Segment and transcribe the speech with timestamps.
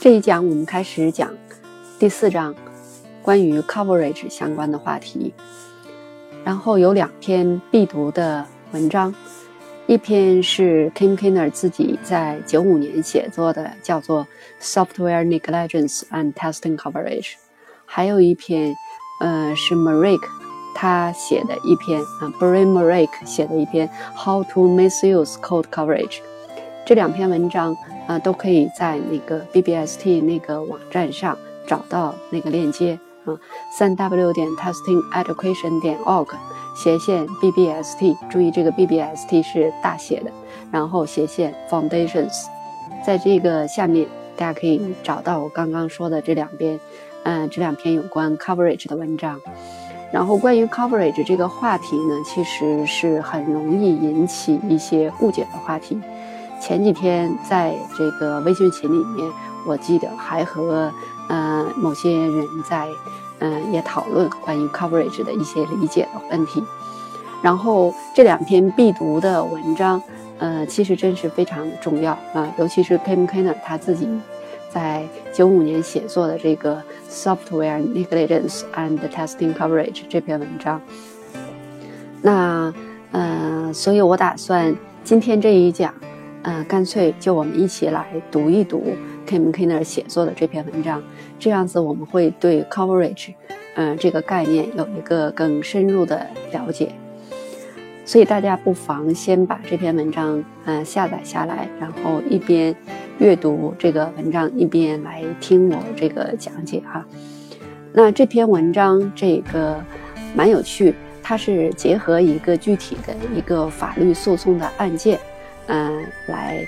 [0.00, 1.30] 这一讲我们开始讲
[1.98, 2.54] 第四章
[3.22, 5.34] 关于 coverage 相关的话题，
[6.44, 9.14] 然后有两篇必读的文章，
[9.86, 14.26] 一篇是 Kim Kiner 自己在九五年写作的，叫做
[14.62, 17.32] Software Negligence and Testing Coverage，
[17.84, 18.74] 还有一篇，
[19.20, 20.20] 呃，是 Marek
[20.74, 26.20] 他写的一篇啊，Brian Marek 写的一篇 How to Misuse Code Coverage，
[26.88, 27.76] 这两篇文章。
[28.06, 33.36] 啊，都可以在那个 BBST 那个网站上找到那个链接啊，
[33.70, 36.28] 三 W 点 testingeducation 点 org
[36.74, 40.30] 斜线 BBST，注意这个 BBST 是大写的，
[40.72, 42.46] 然后斜线 Foundations，
[43.04, 46.80] 在这个下面大家可以找到我刚刚说的这两篇，
[47.24, 49.38] 嗯，这两篇有关 coverage 的文章。
[50.10, 56.00] 然后关于 coverage 这个话题呢，其实是很容易引起一些误解的话题。
[56.60, 59.30] 前几天在这个微信群里面，
[59.66, 60.92] 我记得还和
[61.28, 62.88] 呃某些人在
[63.38, 66.62] 嗯也讨论关于 coverage 的一些理解的问题。
[67.42, 70.02] 然后这两篇必读的文章，
[70.38, 74.08] 呃，其实真是非常的重要啊，尤其是 Kim Kiner 他自己
[74.68, 80.80] 在九五年写作的这个 Software Negligence and Testing Coverage 这篇文章。
[82.20, 82.74] 那
[83.12, 85.94] 呃，所以我打算今天这一讲。
[86.50, 88.96] 嗯，干脆就我们一起来读一读
[89.26, 91.02] Kim Kiner 写作的这篇文章，
[91.38, 93.34] 这样子我们会对 coverage，
[93.74, 96.90] 嗯，这个概念有一个更深入的了解。
[98.06, 102.74] 所以大家不妨先把这篇文章嗯下载下来，然后一边
[103.18, 107.04] 阅读这个文章，一边来听我这个讲解哈。
[107.92, 109.78] 那这篇文章这个
[110.34, 115.18] 蛮有趣，它是结合一个具体的一个法律诉讼的案件。
[115.68, 116.66] 嗯，来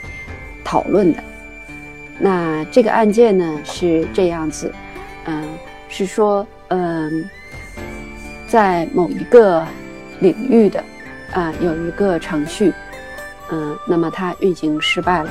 [0.64, 1.22] 讨论的。
[2.18, 4.72] 那这个案件呢是这样子，
[5.24, 5.42] 嗯，
[5.88, 7.28] 是说，嗯，
[8.46, 9.66] 在某一个
[10.20, 10.84] 领域的
[11.32, 12.72] 啊有一个程序，
[13.50, 15.30] 嗯，那么它运行失败了，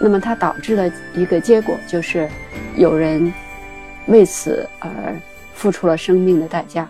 [0.00, 2.28] 那么它导致的一个结果就是
[2.76, 3.32] 有人
[4.06, 4.90] 为此而
[5.54, 6.88] 付出了生命的代价。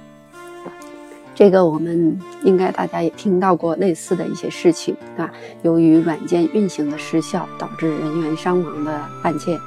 [1.35, 5.33] 这个我们应该大家也听到过类似的一些事情，对吧？
[5.63, 9.59] 由于软件运行的失效导致人员伤亡的案件，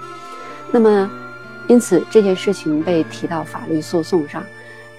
[0.72, 1.10] 那么
[1.68, 4.44] 因此这件事情被提到法律诉讼上，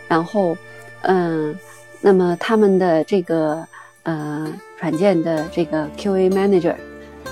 [0.08, 0.56] 然后，
[1.02, 1.56] 嗯，
[2.00, 3.64] 那么他们的这个
[4.02, 6.74] 呃软件的这个 QA manager，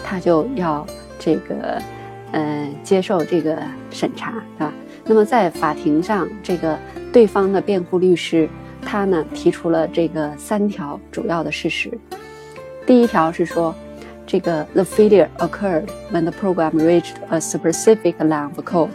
[0.05, 0.87] 他就要
[1.19, 1.83] 这个
[2.31, 3.59] 呃接受这个
[3.91, 4.73] 审查，对吧？
[5.05, 6.79] 那么在法庭上，这个
[7.13, 8.49] 对方的辩护律师。
[8.85, 11.91] 他呢提出了这个三条主要的事实。
[12.87, 13.75] 第一条是说，
[14.27, 18.91] 这个 the failure occurred when the program reached a specific line of code，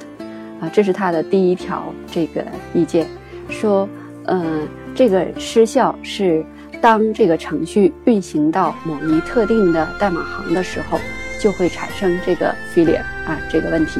[0.61, 3.07] 啊，这是他的第一条这个意见，
[3.49, 3.89] 说，
[4.25, 6.45] 呃，这个失效是
[6.79, 10.99] 当这个程序运行到某一特定的代码行的时候，
[11.41, 13.99] 就会产生这个 failure 啊这个问题。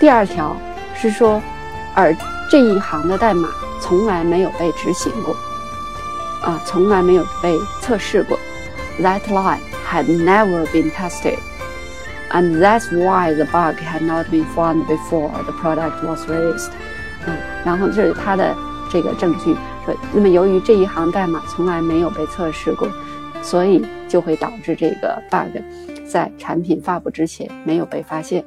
[0.00, 0.56] 第二条
[0.94, 1.40] 是说，
[1.94, 2.14] 而
[2.50, 3.48] 这一行的代码。
[3.80, 5.34] 从来没有被执行过，
[6.42, 8.38] 啊，从来没有被测试过。
[9.00, 11.38] That line had never been tested,
[12.30, 16.70] and that's why the bug had not been found before the product was released。
[17.26, 18.56] 嗯，然后这是它的
[18.90, 19.54] 这个证据。
[19.86, 22.88] 说，那么由于这一行代码从来没有被测试过，
[23.42, 25.62] 所以就会导致这个 bug
[26.06, 28.44] 在产品发布之前没有被发现。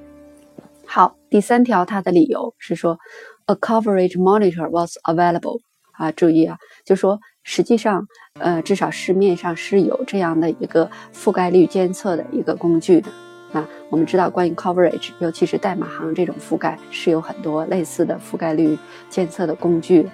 [0.85, 2.99] 好，第三条，它的理由是说。
[3.45, 5.59] A coverage monitor was available。
[5.93, 8.07] 啊，注意啊，就说实际上，
[8.39, 13.11] 呃，至少市面上是有这样的一个覆盖率监测的一个工具的。
[13.53, 18.77] 啊，我们知道关于 coverage，尤其是代码行这种覆盖，是有很多类似的覆盖率
[19.09, 20.09] 监测的工具。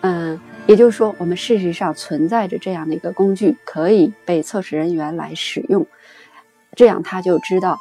[0.00, 5.86] 嗯，也就是说，我们事实上存在着这样的一个工具，可以被测试人员来使用，
[6.74, 7.76] 这样他就知道，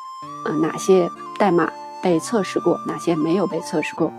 [0.48, 1.10] 嗯，哪些
[1.40, 1.72] 代码
[2.04, 4.12] 被测试过，哪些没有被测试过。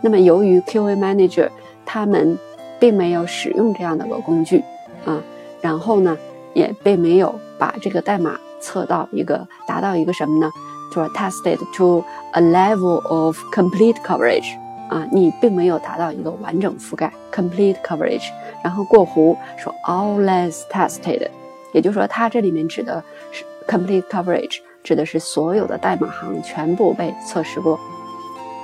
[0.00, 1.48] 那么，由于 QA Manager
[1.84, 2.38] 他们
[2.78, 4.62] 并没有使用这样的个工具
[5.04, 5.20] 啊，
[5.60, 6.16] 然后呢，
[6.54, 10.50] 也并没有把这个代码测到一个达到一个什么呢？
[10.94, 12.02] 就是 tested to
[12.32, 14.56] a level of complete coverage
[14.88, 18.30] 啊，你并没有达到一个完整覆盖 complete coverage，
[18.64, 21.28] 然后过湖说 all less tested，
[21.74, 27.78] 也就是说，它这里面指的是 complete coverage，指的是所有的代码行全部被测试过，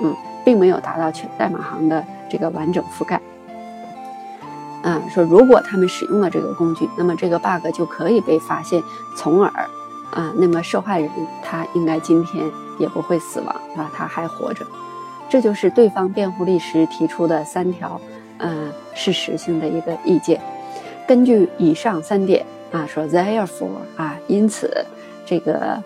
[0.01, 0.15] 嗯。
[0.45, 3.19] 并没有达到全代码行的这个完整覆盖。
[4.83, 8.81] 啊，说如果他们使用了这个工具，那么这个 bug 就可以被发现，
[9.17, 9.49] 从而
[10.11, 11.09] 啊，那么受害人
[11.43, 12.45] 他应该今天
[12.77, 14.63] 也不会死亡啊，他还活着。
[15.27, 17.99] 这就是对方辩护律师提出的三条，
[18.37, 20.39] 嗯，事实性的一个意见。
[21.07, 24.85] 根据以上三点啊，说 therefore 啊，因此
[25.25, 25.83] 这个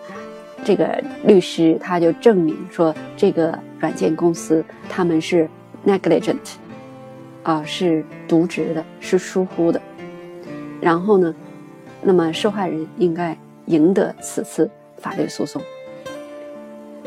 [0.62, 5.48] 这个律师他就证明说，这个软件公司他们是
[5.84, 6.54] negligent
[7.42, 9.80] 啊，是渎职的，是疏忽的。
[10.80, 11.34] 然后呢，
[12.02, 13.36] 那么受害人应该
[13.66, 15.60] 赢得此次法律诉讼。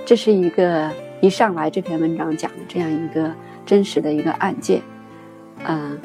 [0.05, 0.91] 这是一个。
[1.21, 3.33] 一上来这篇文章讲的这样一个
[3.65, 4.81] 真实的一个案件，
[5.65, 5.97] 嗯，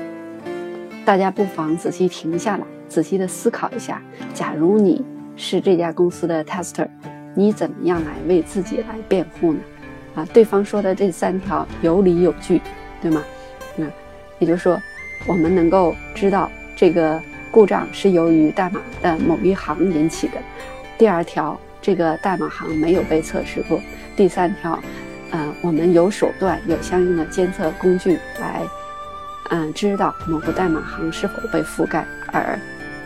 [1.04, 4.00] 大家不妨仔细停下来，仔细的思考一下：
[4.32, 5.04] 假如你
[5.34, 6.86] 是这家公司的 tester，
[7.34, 9.58] 你怎么样来为自己来辩护呢？
[10.18, 12.60] 啊，对方说的这三条有理有据，
[13.00, 13.22] 对吗？
[13.76, 13.88] 嗯，
[14.40, 14.80] 也就是说，
[15.28, 17.22] 我们能够知道这个
[17.52, 20.38] 故障是由于代码的某一行引起的；
[20.98, 23.78] 第二条，这个代码行没有被测试过；
[24.16, 24.76] 第三条。
[25.30, 28.62] 嗯，我们有手段，有相应的监测工具来，
[29.50, 32.58] 嗯，知道某个代码行是否被覆盖，而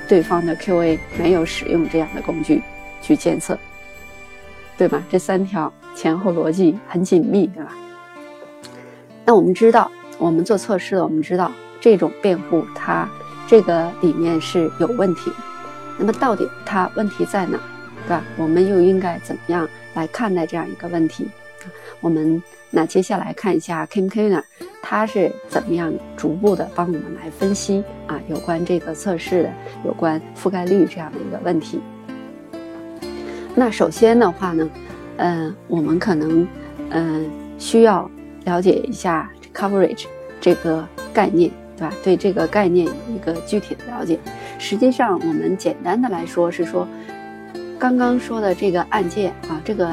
[0.09, 2.62] 对方的 QA 没有使用这样的工具
[3.03, 3.59] 去监测，
[4.79, 5.03] 对吧？
[5.11, 7.73] 这三条前后逻辑很紧密，对吧？
[9.25, 11.50] 那我们知道，我们做测试的，我们知道
[11.81, 13.09] 这种辩护它
[13.47, 15.37] 这个里面是有问题的。
[15.99, 17.59] 那么到底它问题在哪，
[18.06, 18.25] 对吧？
[18.37, 21.29] 我们又应该怎么样来看待这样一个问题？
[22.00, 24.45] 我们那接下来看一下 Kim k n e r
[24.83, 29.53] 他是怎么样逐步的帮我们来分析啊有关这个测试的
[29.85, 31.81] 有关覆盖率这样的一个问题。
[33.55, 34.69] 那首先的话呢，
[35.23, 36.47] 嗯，我们可能
[36.91, 38.11] 嗯需要
[38.45, 40.07] 了解一下 coverage
[40.41, 40.85] 这个
[41.15, 41.95] 概念，对吧？
[42.03, 44.19] 对这个概念有一个具体的了解。
[44.59, 46.89] 实际上，我们简单的来说是说，
[47.79, 49.89] 刚刚说的这个案件啊，这个。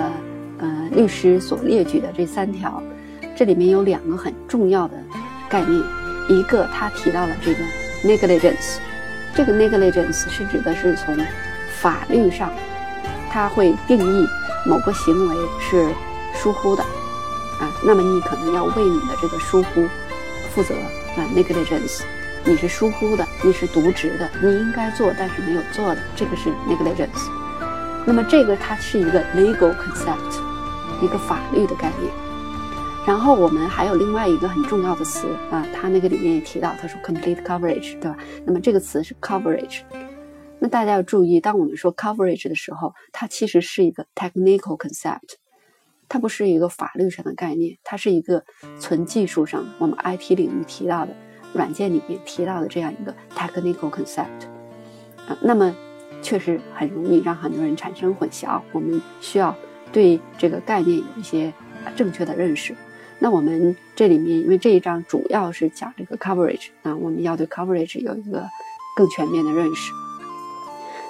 [0.61, 2.83] 呃，律师所列举的这三条，
[3.33, 4.93] 这里面有两个很重要的
[5.47, 5.81] 概念。
[6.27, 7.63] 一个，他提到了这个
[8.03, 8.79] negligence，
[9.33, 11.17] 这个 negligence 是指的是从
[11.79, 12.51] 法律上，
[13.29, 14.27] 他会定义
[14.65, 15.93] 某个行为是
[16.33, 17.71] 疏忽的啊。
[17.83, 19.87] 那么你可能要为你的这个疏忽
[20.53, 22.01] 负责啊，negligence，
[22.45, 27.29] 你是疏忽的，你是渎职的，你应该做但是没有做的，这个是 negligence。
[28.05, 30.39] 那么这个它是一个 legal concept。
[31.01, 32.11] 一个法律的概念，
[33.07, 38.17] 然后我们还有另外一个很重要的词啊，它那个里面也提到，他说 complete coverage，对吧？
[38.43, 39.79] 那么这个词是 coverage。
[40.59, 45.35] 那大家要注意，当我们说 coverage 的时候，它其实是一个 technical concept，
[46.07, 48.43] 它不是一个法律上的概念，它是一个
[48.79, 51.15] 纯技术上我们 IT 领域提到的
[51.53, 54.45] 软件里面提到的这样一个 technical concept
[55.27, 55.37] 啊。
[55.41, 55.75] 那么
[56.21, 59.55] 确实很容易让很多人产生混淆，我们需要。
[59.91, 61.51] 对这个概念有一些
[61.95, 62.75] 正确的认识。
[63.17, 68.47] 那我们这里面，因为这一章主要是讲这个 coverage 啊，我们要对 coverage 有一个
[68.95, 69.91] 更全面的认识。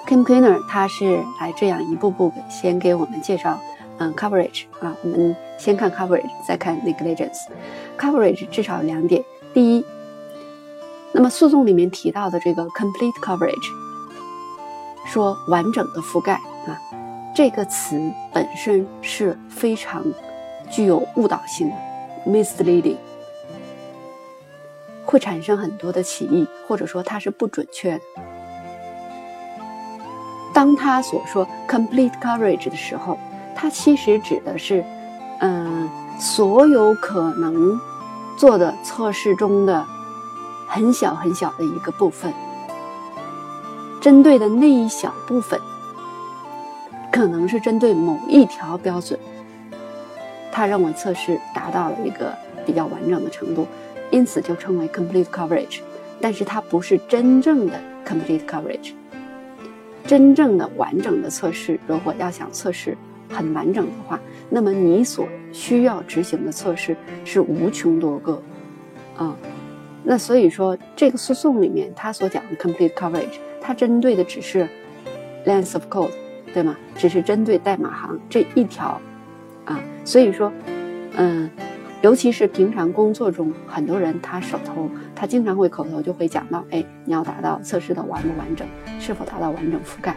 [0.06, 3.60] Kim Kiner 他是来这样一步步先给我们介绍，
[3.98, 7.46] 嗯，coverage 啊，我们先看 coverage，再看 negligence。
[7.98, 9.22] coverage 至少有两点：
[9.54, 9.84] 第一，
[11.12, 13.68] 那么诉讼里面提到的这个 complete coverage，
[15.06, 16.34] 说完整的覆盖
[16.66, 16.80] 啊。
[17.32, 20.04] 这个词本身是非常
[20.68, 21.76] 具有误导性的
[22.26, 22.96] ，misleading，
[25.04, 28.00] 会产生很多的歧义，或者说它是不准确的。
[30.52, 33.18] 当他所说 complete coverage 的时候，
[33.54, 34.84] 它其实指的是，
[35.40, 35.88] 嗯，
[36.18, 37.78] 所有可能
[38.36, 39.84] 做的测试中的
[40.66, 42.32] 很小很小的一个部分，
[44.00, 45.60] 针对的那一小部分。
[47.12, 49.18] 可能是针对某一条标准，
[50.52, 52.32] 他认为测试达到了一个
[52.64, 53.66] 比较完整的程度，
[54.12, 55.80] 因此就称为 complete coverage。
[56.20, 58.92] 但是它不是真正的 complete coverage。
[60.06, 62.96] 真正的完整的测试，如果要想测试
[63.28, 68.42] 很完整的话，那么你所需要执行的测试是无穷多个
[69.16, 69.36] 啊。
[70.02, 74.68] 那所以说，这个诉讼里面他所讲的 complete coverage，它针对的只是
[75.46, 76.10] length of code。
[76.52, 76.76] 对吗？
[76.96, 79.00] 只是针对代码行这一条，
[79.66, 80.52] 啊，所以说，
[81.14, 81.48] 嗯，
[82.02, 88.66] 尤其是平常工作中，很多人他手头他经常会口头就会讲到，哎，你要达到测试的完不完整，
[88.98, 90.16] 是否达到完整覆盖。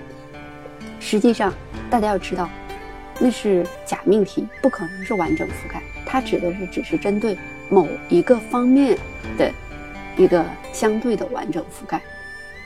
[0.99, 1.53] 实际上，
[1.89, 2.49] 大家要知道，
[3.19, 5.83] 那是假命题，不可能是完整覆盖。
[6.05, 7.37] 它指的是只是针对
[7.69, 8.97] 某一个方面
[9.37, 9.51] 的
[10.15, 12.01] 一个相对的完整覆盖。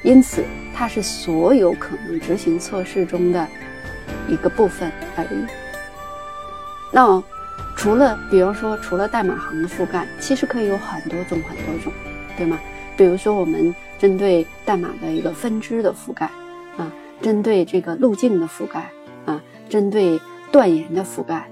[0.04, 0.44] 因此，
[0.76, 3.48] 它是所有可能执行测试中的
[4.28, 5.46] 一个部分而已。
[6.94, 7.22] 那
[7.78, 11.94] 除了，比如说，除了代码行的覆盖，其实可以有很多种很多种，
[12.36, 12.60] 对吗？
[12.98, 16.26] 比如说，我们针对代码的一个分支的覆盖，
[16.76, 16.92] 啊，
[17.22, 18.90] 针对这个路径的覆盖，
[19.26, 20.20] 啊，针对
[20.52, 21.48] 断言的覆盖，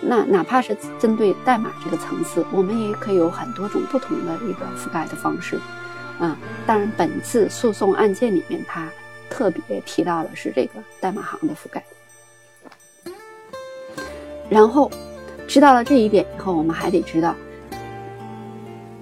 [0.00, 5.56] 那哪怕是针对代码这个层次，我们也可以有很多种不同的一个覆盖的方式，
[6.18, 8.88] 啊，当然，本次诉讼案件里面，它
[9.30, 11.84] 特别提到的是这个代码行的覆盖。
[14.50, 14.90] 然后，
[15.48, 17.34] 知道了这一点以后，我们还得知道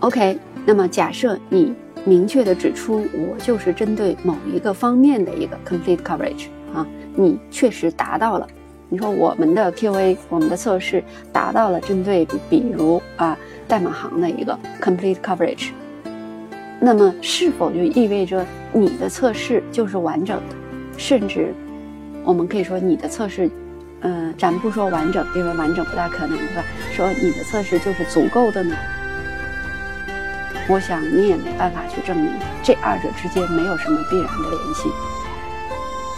[0.00, 1.74] ，OK，那么假设你。
[2.08, 6.86] 明确的指出，我就是针对某一个方面的一个 complete coverage 啊，
[7.16, 8.46] 你确实达到了。
[8.88, 13.36] 你说我们的 QA，我们的测试达到了针对比如啊
[13.66, 15.70] 代码行的一个 complete coverage，
[16.78, 20.54] 那么是否就意味着你的测试就是完整的？
[20.96, 21.52] 甚至
[22.22, 23.50] 我们可以说你的测试，
[24.02, 26.62] 嗯，咱不说完整，因为完整不大可能，对吧？
[26.94, 28.76] 说你的测试就是足够的呢？
[30.68, 34.88] 我想你也没办法去证明这二者之间没有什么必然的联系，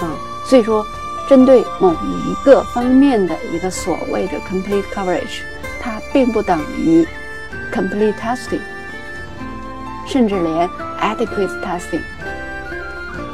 [0.01, 0.09] 啊，
[0.47, 0.85] 所以说，
[1.29, 5.43] 针对某一个方面的一个所谓的 complete coverage，
[5.81, 7.07] 它并不等于
[7.71, 8.61] complete testing，
[10.07, 10.67] 甚至连
[10.99, 12.01] adequate testing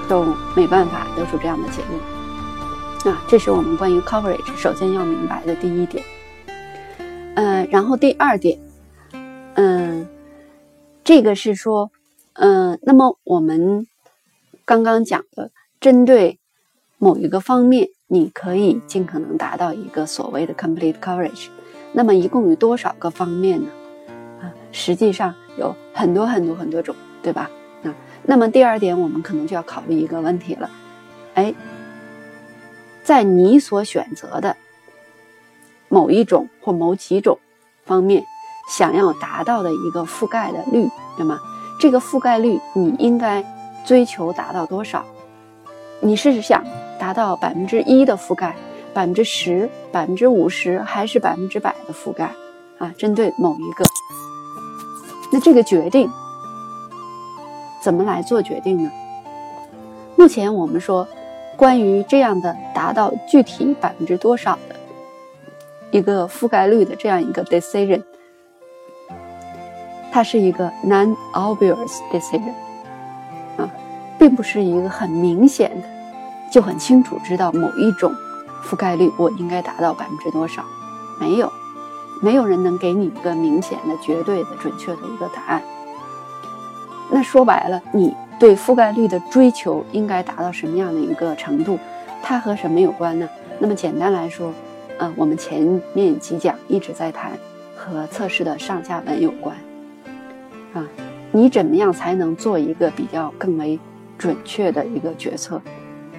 [0.09, 2.01] 都没办法得出这样的结论，
[3.04, 6.04] 啊，这是我们关于 coverage 首先要明白的第一点，
[7.37, 8.58] 嗯，然后第二点，
[9.54, 10.06] 嗯。
[11.06, 11.90] 这个是说，
[12.32, 13.87] 嗯，那么我们
[14.64, 16.38] 刚刚讲的，针对
[16.96, 21.49] 某一个方面，你可以尽可能达到一个所谓的 complete coverage。
[21.92, 23.68] 那么一共有多少个方面呢？
[24.40, 27.50] 啊，实际上有很多很多很多种，对吧？
[27.82, 30.70] 啊，那么第二点，我们可能就要考虑一个问题了，
[31.34, 31.54] 哎，
[33.04, 34.56] 在你所选择的
[35.88, 37.38] 某一种或某几种
[37.84, 38.25] 方面。
[38.66, 41.38] 想要达到的一个覆盖的率，对吗？
[41.78, 43.44] 这个覆盖率你应该
[43.84, 45.04] 追求达到多少？
[46.00, 46.64] 你是想
[46.99, 48.56] 达到百分之一的覆盖，
[48.94, 52.34] 百分之十、百分之五十，还是百分之百的覆盖？
[52.78, 53.84] 啊，针对某一个，
[55.30, 56.11] 那这个决定
[57.82, 58.90] 怎么来做决定呢？
[60.16, 61.06] 目前我们说，
[61.56, 64.76] 关于这样的达到具体百分之多少的
[65.90, 68.02] 一个覆盖率的这样一个 decision。
[70.12, 72.52] 它是一个 non-obvious decision，
[73.56, 73.68] 啊，
[74.18, 75.88] 并不是一个很明显的，
[76.52, 78.12] 就很清楚知道某一种
[78.64, 80.62] 覆盖率我应该达到百分之多少，
[81.20, 81.52] 没有，
[82.23, 85.62] 没有人能给你一个明显的、绝对的、准确的一个答案。
[87.11, 91.79] 那说白了，你对覆盖率的追求应该达到什么样的一个程度？
[92.23, 93.29] 它和什么有关呢？
[93.59, 94.53] 那么简单来说，
[94.99, 97.33] 呃，我们前面几讲一直在谈
[97.76, 99.57] 和测试的上下文有关。
[100.73, 100.85] 啊，
[101.31, 103.79] 你怎么样才能做一个比较更为
[104.19, 105.61] 准确的一个决策？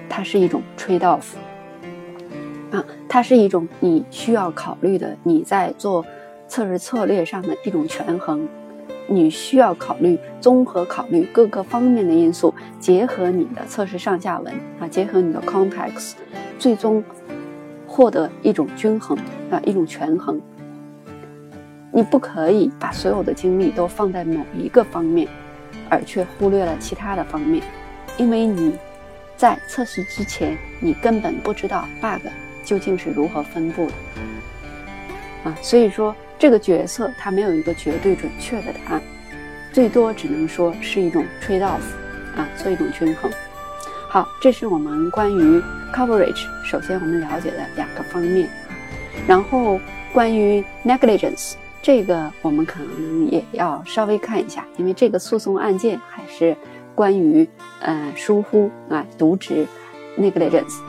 [0.08, 1.34] 它是一种 trade off，
[2.70, 6.04] 啊，它是一种你需要考虑的，你在做
[6.48, 8.48] 测试策略上的一种权衡，
[9.08, 16.14] 你需要考虑综合考虑各个方面的因素，结合你的测试上下文啊，结合你的 context，
[16.58, 17.02] 最终
[17.86, 19.16] 获得一种均衡
[19.50, 20.40] 啊，一种权衡。
[21.92, 25.26] 你不可以把所有的精力都放在某一个方面，
[25.88, 27.62] 而却忽略了其他的方面，
[28.18, 28.76] 因为你
[29.36, 32.28] 在测试之前，你根本不知道 bug
[32.64, 33.92] 究竟是如何分布的
[35.46, 35.56] 啊。
[35.62, 39.02] 所以说，这个决策它没有一个绝对准确的答案，
[39.72, 41.80] 最多只能说是一种 trade off
[42.36, 43.30] 啊，做一种均衡。
[44.08, 45.62] 好，这是我们关于
[45.94, 48.48] coverage 首先我们了解的两个方面，
[49.26, 49.80] 然后
[50.12, 51.54] 关于 negligence。
[51.82, 56.56] 这个我们可能也要稍微看一下，因为这个诉讼案件还是
[56.96, 57.48] 关于
[57.80, 59.64] 呃疏忽啊渎职
[60.18, 60.80] negligence。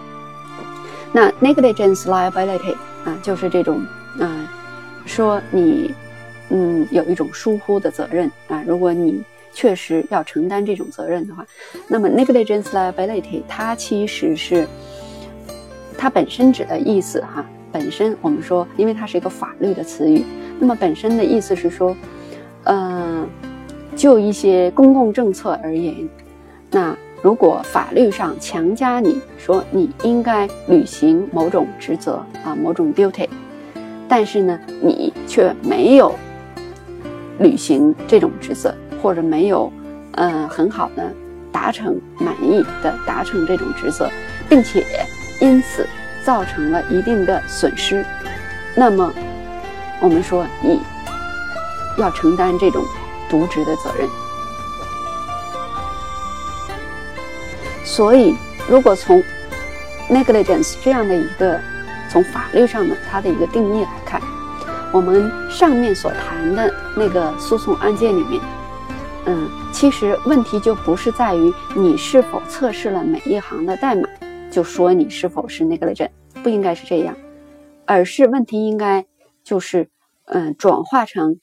[1.11, 2.73] 那 negligence liability
[3.05, 3.85] 啊就是这种
[4.19, 4.53] 啊
[5.05, 5.93] 说你
[6.50, 11.45] 嗯有一种疏忽的责任啊，如果你确实要承担这种责任的话，
[11.88, 14.67] 那么 negligence liability 它其实是
[15.97, 20.24] 它本身指的意思哈，本身我们说因为它是一个法律的词语。
[20.59, 21.95] 那么本身的意思是说，
[22.65, 23.27] 嗯，
[23.95, 26.07] 就一些公共政策而言，
[26.69, 33.27] 那如果法律上强加你说你应该履行某种职责啊，某种 duty，
[34.09, 36.15] 但是呢，你却没有
[37.39, 39.71] 履行这种职责，或者没有
[40.13, 41.11] 嗯很好的
[41.51, 44.09] 达成满意的达成这种职责，
[44.47, 44.85] 并且
[45.41, 45.85] 因此
[46.23, 48.05] 造成了一定的损失，
[48.75, 49.13] 那么
[50.01, 50.79] 我们说你
[51.97, 52.83] 要承担这种
[53.29, 54.07] 渎职的责任。
[57.83, 58.35] 所以，
[58.69, 59.23] 如果从
[60.09, 61.59] negligence 这样的一个
[62.09, 64.21] 从法律上的它的一个定义来看，
[64.93, 68.41] 我们上面所谈的那个诉讼案件里面，
[69.25, 74.07] 嗯，其实问题就不是在于你是否测试了每一行的代码，
[74.49, 76.09] 就说你是否是 negligent，
[76.41, 77.15] 不应该是这样，
[77.85, 79.05] 而是问题应该
[79.43, 79.89] 就是，
[80.25, 81.39] 嗯，转化成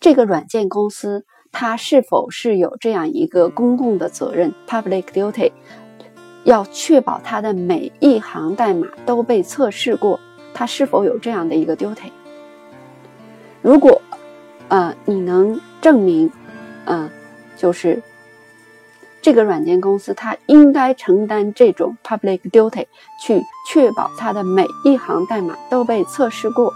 [0.00, 1.24] 这个软件公司。
[1.56, 5.52] 它是否是有这样一个公共的责任 （public duty），
[6.44, 10.20] 要确保它的每一行代码都被测试过？
[10.54, 12.10] 它是否有这样的一个 duty？
[13.60, 14.00] 如果，
[14.68, 16.30] 呃，你能证明，
[16.84, 17.10] 呃，
[17.56, 18.00] 就是
[19.20, 22.86] 这个软件公司它应该承担这种 public duty，
[23.22, 26.72] 去确保它的每一行代码都被测试过，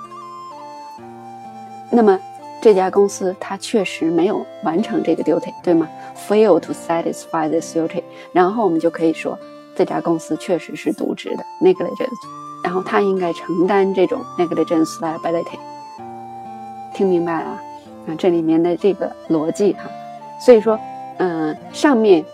[1.91, 2.19] 那么。
[2.61, 5.89] 这家公司它确实没有完成这个 duty，对吗
[6.29, 9.39] ？Fail to satisfy this duty，然后我们就可以说
[9.79, 12.27] 这家公司确实是渎职的 negligence，
[12.65, 15.57] 然后他应该承担这种 negligence liability。
[16.93, 17.61] 听明白了啊？
[18.19, 19.83] 这里面的这个逻辑哈，
[20.45, 20.77] 所以说，
[21.19, 22.25] 嗯，上面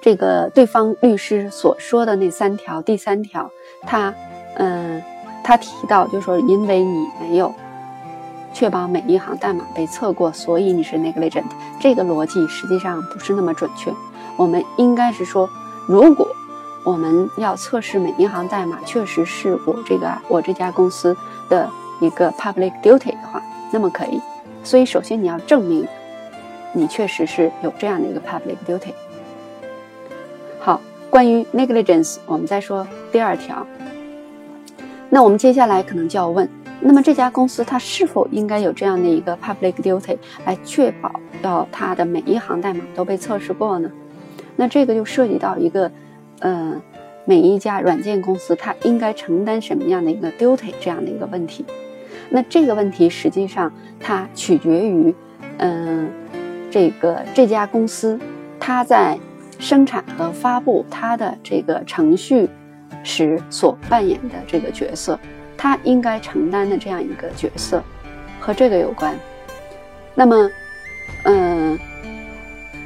[0.00, 3.50] 这个对方律师所说的那三条，第三条，
[3.82, 4.14] 他，
[4.58, 5.02] 嗯，
[5.42, 7.52] 他提到就说，因为你没有。
[8.54, 11.44] 确保每一行代码被测过，所以你是 negligent。
[11.80, 13.92] 这个逻辑实际上不是那么准确。
[14.36, 15.48] 我们应该是说，
[15.88, 16.28] 如果
[16.84, 21.16] 我们要测试每一行代码确实是我这个我这家公司
[21.48, 21.66] 的
[21.98, 23.42] 一个 public duty 的话，
[23.72, 24.20] 那么可以。
[24.62, 25.88] 所以首先你要证明
[26.74, 28.92] 你确实是有这样的一个 public duty。
[30.60, 30.78] 好，
[31.08, 33.66] 关于 negligence，我们再说第二条。
[35.08, 36.46] 那我们接下来可能就要问。
[36.80, 43.90] 那么这家公司它是否应该有这样的一个 public duty 来确保到它的每一行代码都被测试过呢？
[44.60, 45.88] 那这个就涉及到一个，
[46.40, 46.74] 呃，
[47.24, 51.64] 每一家软件公司它应该承担什么样的一个 duty 这样的一个问题。
[52.28, 55.14] 那这个问题实际上它取决于，
[55.58, 56.10] 嗯，
[56.72, 58.18] 这个这家公司
[58.58, 59.16] 它在
[59.60, 62.50] 生产和发布它的这个程序
[63.04, 65.16] 时所扮演的这个角色。
[65.60, 67.82] 它应该承担的这样一个角色，
[68.38, 69.12] 和这个有关。
[70.14, 70.50] 那么，
[71.24, 71.76] 嗯，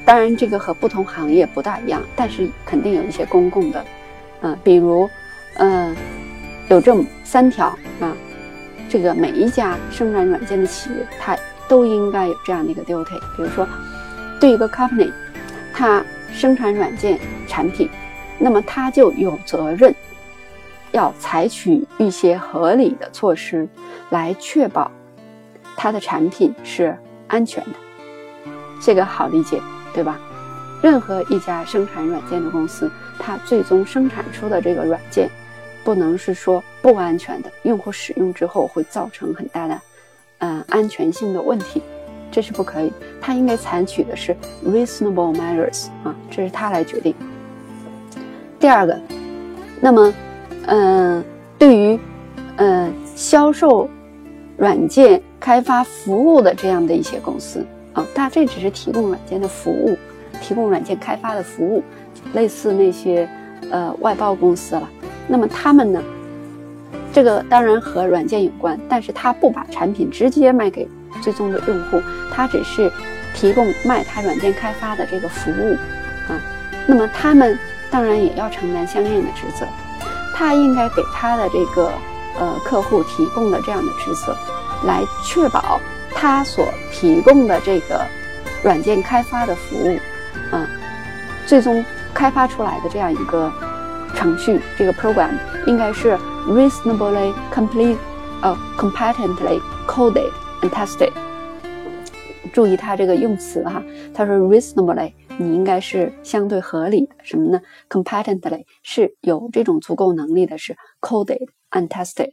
[0.04, 3.84] 当然这个和不同行业不大一样，但是肯定有一些公共的，
[4.40, 5.08] 嗯，比如，
[5.54, 5.94] 嗯，
[6.68, 7.66] 有这么三条
[8.00, 8.16] 啊，
[8.88, 11.36] 这个每一家生产软件的企业，它
[11.68, 13.18] 都应该有这样的一个 duty。
[13.36, 13.66] 比如说，
[14.40, 15.10] 对一个 company，
[15.72, 17.88] 它生产软件产品，
[18.38, 19.94] 那么它就有责任。
[20.90, 23.66] 要采取一些合理的措施，
[24.10, 24.90] 来确保
[25.74, 26.94] 它的产品是
[27.28, 27.70] 安全的。
[28.78, 29.58] 这个好理解，
[29.94, 30.18] 对吧？
[30.82, 35.28] 任何一家生产软件的公司，它最终生产出的这个软件，
[35.84, 39.80] 不能是说不安全的，用户使用之后会造成很大的，
[40.38, 41.82] 嗯，安全性的问题，
[42.30, 42.92] 这是不可以。
[43.20, 47.14] 它应该采取的是 reasonable measures 啊，这是它来决定。
[48.58, 49.00] 第二个，
[49.80, 50.12] 那么。
[50.66, 51.24] 嗯，
[51.58, 51.98] 对于，
[52.54, 53.90] 呃，销售
[54.56, 59.96] 软件开发服务的这样的一些公司啊，它这只是提供软件的服务，
[60.40, 61.82] 提供软件开发的服务，
[62.32, 63.28] 类似那些
[63.70, 64.88] 呃外包公司了。
[65.28, 66.02] 那么他们呢，
[67.12, 70.88] 这个当然和软件有关，但是他不把产品直接卖给
[71.22, 72.00] 最终的用户，
[72.32, 72.90] 他只是
[73.34, 75.74] 提供卖他软件开发的这个服务
[76.28, 76.40] 啊。
[76.86, 77.58] 那么他们
[77.90, 79.66] 当然也要承担相应的职责。
[80.34, 81.92] 他应该给他的这个
[82.40, 84.36] 呃客户提供的这样的职责，
[84.86, 85.78] 来确保
[86.14, 88.00] 他所提供的这个
[88.62, 89.98] 软件开发的服务，
[90.52, 90.66] 嗯，
[91.46, 93.52] 最终开发出来的这样一个
[94.14, 95.30] 程序，这个 program
[95.66, 97.96] 应该是 reasonably complete，
[98.42, 100.30] 呃，competently coded
[100.62, 101.12] and tested。
[102.52, 103.82] 注意他这个用词哈，
[104.14, 105.12] 他说 reasonably。
[105.38, 112.32] 你应该是相对合理的，什么呢？Competently 是有这种足够能力的，是 coded and tested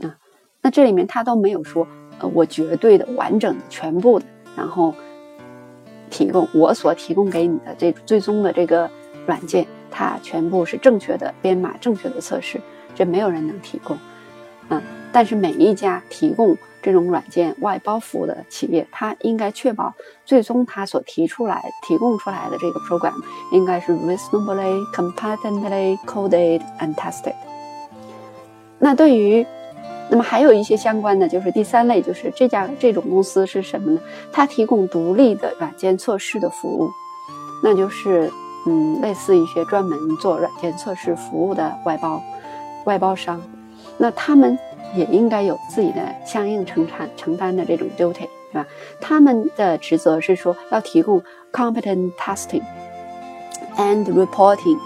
[0.00, 0.16] 啊。
[0.60, 1.86] 那这里面他都没有说，
[2.18, 4.94] 呃，我绝对的、完整的、全部的，然后
[6.10, 8.90] 提供我所提供给你的这最终的这个
[9.26, 12.60] 软件，它全部是正确的编码、正确的测试，
[12.94, 13.96] 这没有人能提供
[14.68, 14.82] 啊。
[15.12, 16.56] 但是每一家提供。
[16.84, 19.94] 这种软件外包服务的企业，它应该确保
[20.26, 23.14] 最终它所提出来、提供出来的这个 program
[23.52, 27.32] 应该是 reasonably, competently coded and tested。
[28.78, 29.46] 那对于，
[30.10, 34.00] 那么还有一些相关的，就是第三类，就是这家这种公司是什么呢？
[34.32, 36.90] 它提供独立的软件测试的服务，
[37.62, 38.30] 那就是
[38.66, 42.22] 嗯，类似一些专门做软件测试服务的外包
[42.84, 43.40] 外包商，
[43.96, 44.58] 那他们
[44.94, 48.66] 也应该有自己的相应承担承担的这种 duty，对吧？
[49.00, 52.62] 他们的职责是说要提供 competent testing
[53.76, 54.78] and reporting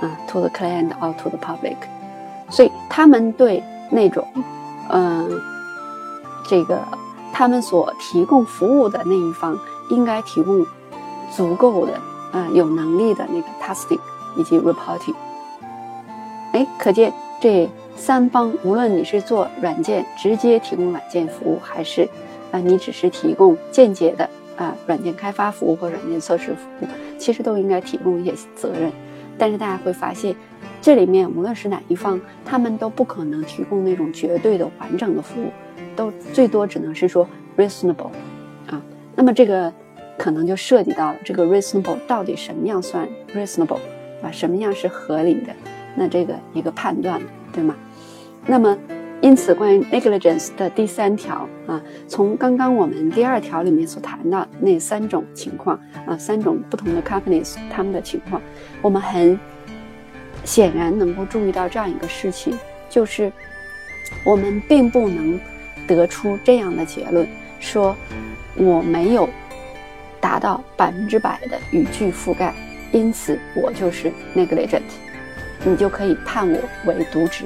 [0.00, 1.76] 啊 to the client or to the public。
[2.48, 3.62] 所以他们对
[3.94, 4.26] 那种，
[4.88, 5.28] 嗯，
[6.48, 6.80] 这个
[7.30, 9.54] 他们所提供服务的那一方，
[9.90, 10.64] 应该提供
[11.30, 12.00] 足够的，
[12.32, 14.00] 嗯，有能力的那个 testing
[14.34, 15.14] 以及 reporting。
[16.52, 22.08] 哎，可见这三方，无论你是做软件直接提供软件服务，还是
[22.50, 28.90] 啊你只是提供间接的啊软件开发服务或软件测试服务，其实都应该提供一些责任。
[29.36, 30.34] 但是大家会发现。
[30.82, 35.46] 这里面无论是哪一方，他们都不可能提供那种绝对的完整的服务，
[35.94, 37.24] 都最多只能是说
[37.56, 38.10] reasonable，
[38.66, 38.82] 啊，
[39.14, 39.72] 那么这个
[40.18, 43.78] 可能就涉及到了这个 reasonable 到底什么样算 reasonable，
[44.24, 45.54] 啊，什么样是合理的，
[45.94, 47.76] 那这个一个判断，对吗？
[48.44, 48.76] 那么
[49.20, 58.42] 因此关于 negligence 的第三条啊，从刚刚我们第二条里面所谈到那三种情况啊，三种不同的 companies 他们的情况，
[58.82, 59.38] 我们很。
[60.44, 62.58] 显然能够注意到这样一个事情，
[62.90, 63.32] 就是
[64.24, 65.38] 我们并不能
[65.86, 67.26] 得出这样的结论：
[67.60, 67.96] 说
[68.56, 69.28] 我没有
[70.20, 72.54] 达到百分之百的语句覆盖，
[72.90, 74.82] 因此我就是 negligent，
[75.64, 77.44] 你就可以判我为渎职。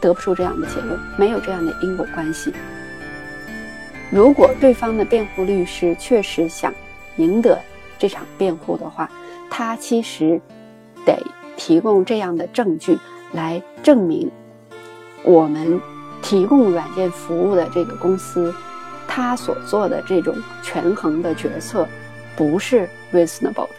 [0.00, 2.52] 得不出这样的结论，没有这样的因果关系。
[4.10, 6.74] 如果对方的辩护律师确实想
[7.16, 7.58] 赢得
[7.98, 9.08] 这场辩护的话，
[9.48, 10.40] 他其实
[11.06, 11.16] 得。
[11.64, 12.98] 提供这样的证据
[13.34, 14.28] 来证明，
[15.22, 15.80] 我们
[16.20, 18.52] 提供软件服务的这个公司，
[19.06, 21.86] 他所做的这种权衡的决策
[22.34, 23.74] 不是 reasonable 的，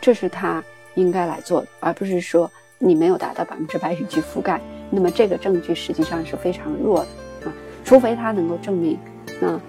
[0.00, 4.58] 这是他应该来做的，而不是说你没有达到百分之百语句覆盖。
[4.90, 7.52] 那么这个证据实际上是非常弱的啊，
[7.84, 8.98] 除非他能够证明，
[9.38, 9.60] 那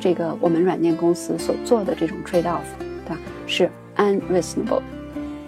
[0.00, 2.64] 这个我们软件公司所做的这种 trade off
[3.06, 3.14] 的
[3.46, 4.80] 是 unreasonable。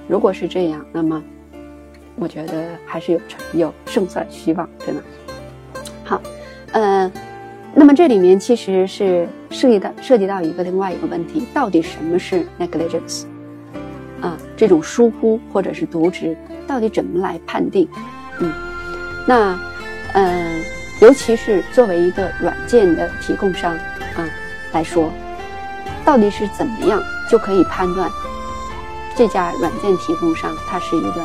[0.07, 1.23] 如果是这样，那么
[2.17, 5.01] 我觉得还是有成有胜算希望，对吗？
[6.05, 6.21] 好，
[6.73, 7.11] 呃，
[7.75, 13.25] 那么这里面其实是涉及到涉及到一个另外一个问题，到底什么是 negligence
[14.21, 14.37] 啊？
[14.57, 16.37] 这种疏忽或者是渎职，
[16.67, 17.89] 到底怎么来判定？
[18.41, 18.53] 嗯，
[19.27, 19.59] 那
[20.13, 20.63] 呃，
[21.01, 24.29] 尤其是作为一个软件的提供商啊
[24.73, 25.11] 来说，
[26.05, 28.09] 到底是怎么样就可以判断？
[29.17, 31.23] 这家软件提供商，它是一个，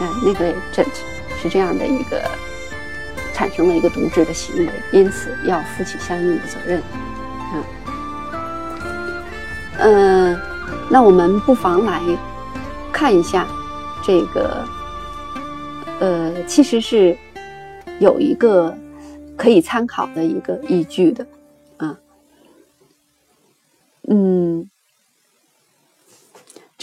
[0.00, 0.86] 呃，那个 agent
[1.40, 2.22] 是这样的一个，
[3.34, 6.80] 产生了一个渎职的行为，因此要负起相应的责任，
[7.52, 7.64] 啊，
[9.80, 10.40] 嗯，
[10.88, 12.00] 那我们不妨来
[12.90, 13.46] 看一下
[14.02, 14.66] 这个，
[16.00, 17.14] 呃，其实是
[18.00, 18.74] 有一个
[19.36, 21.26] 可以参考的一个依据的，
[21.76, 21.98] 啊，
[24.08, 24.70] 嗯。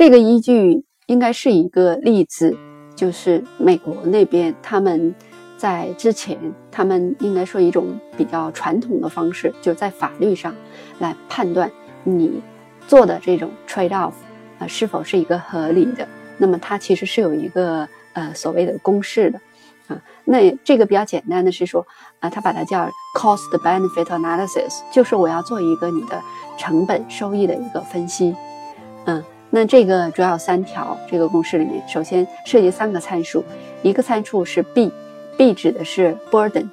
[0.01, 2.57] 这个依据应该是一个例子，
[2.95, 5.13] 就是美国那边他们
[5.57, 6.35] 在之前，
[6.71, 7.85] 他们应该说一种
[8.17, 10.55] 比较传统的方式，就在法律上
[10.97, 11.71] 来判断
[12.03, 12.41] 你
[12.87, 14.13] 做的这种 trade off
[14.57, 16.07] 啊是否是一个合理的。
[16.39, 19.39] 那么它其实是有一个呃所谓的公式的
[19.85, 20.01] 啊。
[20.25, 21.85] 那这个比较简单的是说
[22.21, 26.19] 啊，它把它叫 cost benefit analysis，就是我要做一个你的
[26.57, 28.35] 成本收益的一个分析，
[29.05, 29.23] 嗯。
[29.53, 33.43] 那这个主要三条，这个公式里面，首先涉及三个参数，
[33.83, 36.69] 一个参数是 B，B 指的是 burden，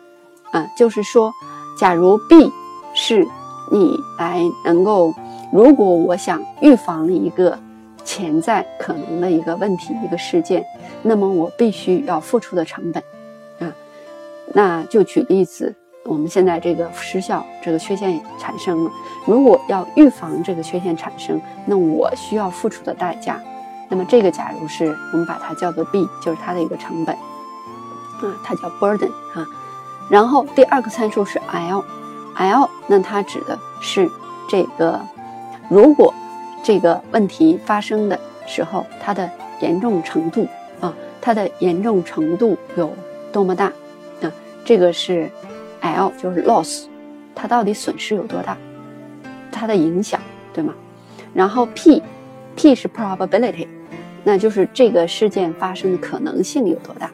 [0.53, 1.33] 啊，就是说，
[1.79, 2.51] 假如 B
[2.95, 3.27] 是
[3.73, 5.13] 你来能够，
[5.53, 7.59] 如果我想预防一个
[8.05, 10.65] 潜在可能的一个问题、一个事件，
[11.03, 13.03] 那么我必须要付出的成本，
[13.59, 13.75] 啊，
[14.55, 15.75] 那就举例子。
[16.09, 18.91] 我们现在这个失效，这个缺陷产生了。
[19.27, 23.39] 如果要预防这个缺陷产生，那我需要付出的代价，
[23.91, 29.47] 那么这个假如是我们把它叫做 B，就是它的一个成本，啊，它叫 burden 啊。
[30.11, 34.11] 然后第二个参数是 L，L 那它指的是
[34.49, 34.99] 这个，
[35.69, 36.15] 如果
[36.65, 40.49] 这个问题发生的时候，它的严重程度
[40.81, 42.91] 啊，它的严重程度有
[43.31, 43.67] 多么大
[44.23, 44.33] 啊？
[44.65, 45.31] 这个是。
[45.81, 46.85] L 就是 loss，
[47.35, 48.57] 它到底损失有多大？
[49.51, 50.21] 它的影响，
[50.53, 50.75] 对吗？
[51.35, 53.67] 然后 P，P 是 probability，
[54.25, 57.11] 那就是这个事件发生的可能性有多大？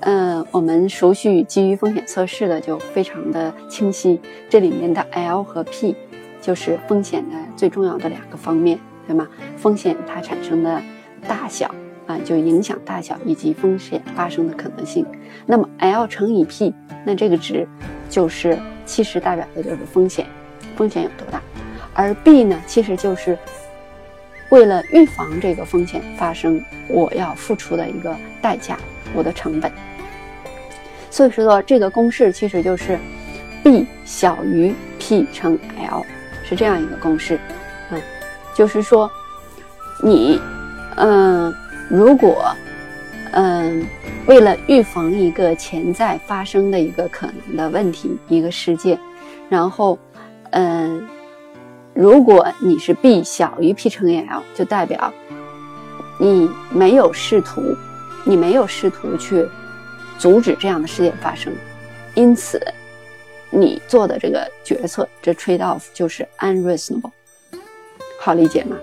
[0.00, 5.96] 嗯，我们熟悉基于风险测试的就非常的清晰，这里面的 L 和 P
[6.40, 9.26] 就是风险的最重要的两个方面，对吗？
[9.56, 10.80] 风险它产生的
[11.26, 11.74] 大小
[12.08, 15.06] 啊，就影响大小以及风险发生的可能性。
[15.46, 17.68] 那么 L 乘以 P，那这个值
[18.08, 20.26] 就是其实代表的就是风险，
[20.74, 21.40] 风险有多大？
[21.92, 23.38] 而 B 呢，其实就是
[24.48, 28.78] 为了预防这个风险发生，我要付出的一个代价，
[29.14, 29.70] 我的成本。
[31.10, 32.98] 所以说，这个公式其实就是
[33.62, 36.02] B 小于 P 乘 L，
[36.42, 37.38] 是这样一个公式。
[37.90, 38.00] 嗯，
[38.54, 39.10] 就是说，
[40.02, 40.40] 你，
[40.96, 41.52] 嗯，
[41.88, 42.54] 如果，
[43.32, 43.86] 嗯，
[44.26, 48.98] 为了预防一个潜在发生的一个可能的问题、一个事件，
[49.48, 49.98] 然后，
[50.50, 51.06] 嗯。
[51.94, 55.12] 如果你是 B 小于 P 乘以 L，就代表
[56.20, 57.60] 你没有试图，
[58.22, 59.44] 你没有试图去
[60.16, 61.52] 阻止这样的事件发生，
[62.14, 62.62] 因此
[63.50, 67.10] 你做的这个决策，这 trade off 就是 unreasonable，
[68.20, 68.76] 好理解吗？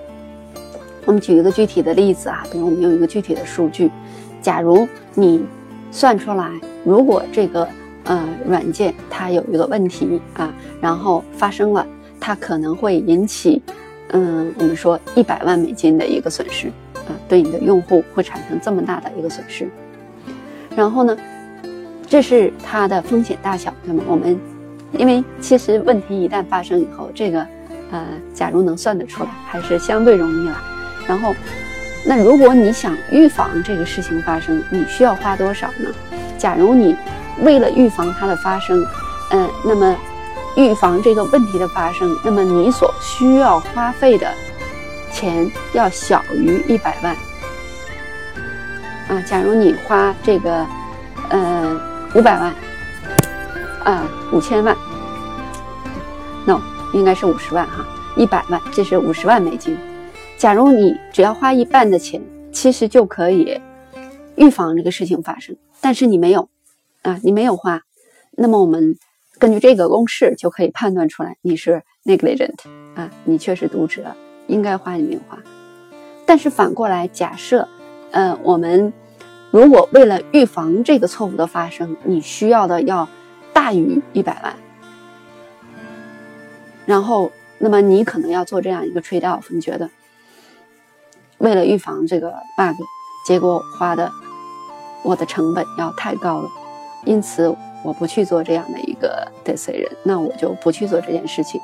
[1.06, 3.90] 我们举一个具体的例子啊，比如我们用一个具体的数据，
[4.42, 5.46] 假如你
[5.92, 6.52] 算出来，
[6.84, 7.68] 如果这个
[8.06, 11.86] 呃软件它有一个问题啊，然后发生了。
[12.18, 13.62] 它可能会引起，
[14.08, 19.70] 嗯，我们说一百万美金的一个损失，啊，对你的用户会产生这么大的一个损失。
[20.76, 21.16] 然后呢，
[22.08, 24.04] 这是它的风险大小，对吗？
[24.08, 24.40] 我们
[24.98, 27.46] 因为其实问题一旦发生以后，这个，
[27.92, 30.58] 呃，假如能算得出来，还是相对容易了。
[31.08, 31.36] 然后，
[32.06, 35.90] 那如果你想预防这个事情发生，你需要花多少呢？
[36.38, 36.96] 假如你
[37.42, 38.86] 为了预防它的发生，
[39.32, 39.96] 嗯，那么。
[40.58, 44.26] 预防这个问题的发生，那么你所需要花费的
[45.12, 47.14] 钱要小于一百万
[49.10, 49.22] 啊。
[49.28, 50.66] 假如你花这个
[51.28, 51.78] 呃
[52.14, 52.54] 五百万
[53.84, 54.74] 啊五千万
[56.46, 56.62] ，no
[56.94, 59.78] 应该是五十万哈，一百万这是五十万美金。
[60.38, 62.22] 假如你只要花一半的钱，
[62.52, 63.60] 其实就可以
[64.36, 66.50] 预防这个事情发生，但是你没有
[67.02, 67.82] 啊，你没有花，
[68.32, 68.98] 那么我们。
[69.38, 72.56] 根据这个公式就可以判断出来，你是 negligent
[72.96, 74.16] 啊，你确实渎职了，
[74.48, 75.38] 应该花你没有花。
[76.26, 77.68] 但是反过来假设，
[78.12, 78.94] 呃，我们
[79.52, 83.10] 如果为了预防这个错误的发生，你需要的要
[83.52, 84.56] 大于一百万，
[86.86, 89.90] 然后那么你可能要做这样一个 trade off，你觉得
[91.46, 92.76] 为了预防这个 bug，
[93.26, 94.12] 结果花的
[95.04, 96.50] 我的成本要太高了，
[97.06, 97.56] 因此。
[97.86, 101.62] 我不去做这样的一个 decision，那我就不去做这件事情。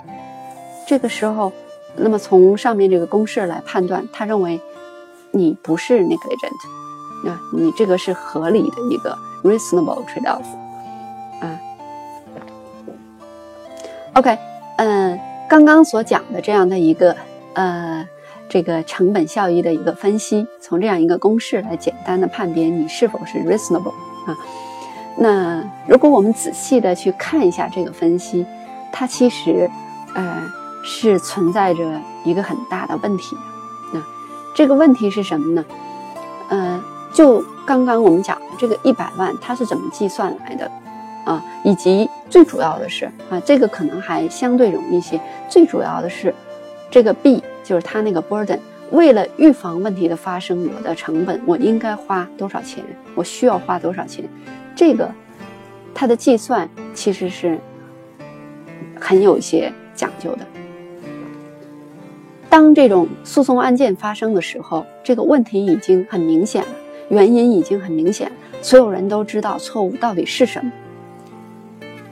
[0.86, 1.52] 这个时候，
[1.96, 4.62] 那么从上面这个公式来判断，他认为
[5.32, 10.46] 你不是 negligent，啊，你这个是合理的一个 reasonable trade off，
[11.39, 11.60] 啊。
[14.13, 14.38] OK，
[14.78, 17.15] 嗯，刚刚所讲的这样的一个
[17.56, 18.08] 呃
[18.52, 23.94] 这个成本效益的一个分析，从这样一个公式来简单的判别你是否是 reasonable
[24.28, 24.38] 啊。
[25.16, 28.46] 那如果我们仔细的去看一下这个分析，
[28.92, 29.72] 它其实，
[30.16, 30.44] 呃，
[30.84, 33.38] 是存在着一个很大的问题。
[33.94, 34.04] 那
[34.54, 35.66] 这个问题是什么呢？
[36.50, 36.84] 呃，
[37.14, 40.70] 就刚刚我们讲的这个一百万，它是怎么计算来的
[41.24, 41.42] 啊？
[41.64, 45.18] 以及最主要的是啊，这个可能还相对容易些。
[45.48, 46.36] 最主要的是，
[46.90, 48.60] 这个 B 就是他那个 burden，
[48.91, 52.84] 为了预防问题的发生，我的成本我应该花多少钱？
[53.15, 54.26] 我需要花多少钱？
[54.76, 55.10] 这个，
[55.93, 57.60] 它的计算其实是
[59.00, 60.45] 很有一些讲究的。
[62.50, 66.69] 当这种诉讼案件发生的时候，这个问题已经很明显了，
[67.10, 68.30] 原因已经很明显，
[68.62, 70.71] 所有人都知道错误到底是什么。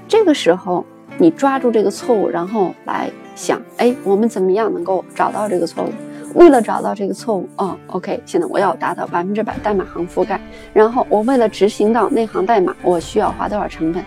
[0.08, 0.86] 这个时候，
[1.22, 5.90] 你抓住这个错误，然后来想，哎，我们怎么样能够找到这个错误？
[6.34, 10.40] 为了找到这个错误，哦，OK，现在我要达到百分之百代码行覆盖，
[10.72, 14.02] 然后我为了执行到那行代码，我需要花多少成本？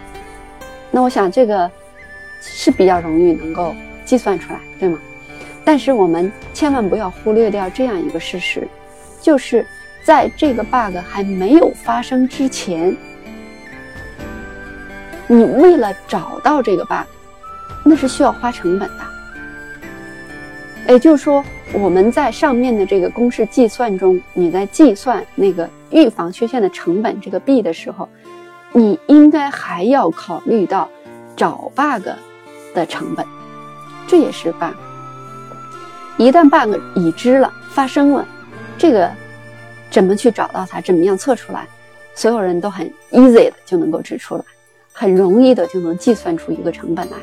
[0.90, 1.70] 那我想这个
[2.40, 3.74] 是比较容易能够
[4.06, 4.98] 计算出来，对吗？
[5.64, 8.66] 但是我们千万不要忽略掉这样一个事实，
[9.20, 9.66] 就是
[10.02, 12.96] 在这个 bug 还没有发生之前，
[15.32, 17.06] 你为了找到这个 bug，
[17.84, 19.04] 那是需要花成本的。
[20.92, 21.42] 也就是说。
[21.74, 28.06] 我们在上面的这个公式计算中，你在计算那个预防缺陷的成本这个 B 的时候，
[28.72, 30.86] 你应该还要考虑到
[31.34, 32.06] 找 bug
[32.74, 33.24] 的成本，
[34.06, 34.74] 这也是 bug。
[36.18, 38.28] 一旦 bug 已知了发生了，
[38.76, 39.10] 这个
[39.90, 41.66] 怎么去找到它，怎么样测出来，
[42.14, 44.44] 所有人都很 easy 的就能够指出来，
[44.92, 47.16] 很容易的就能计算出一个成本来。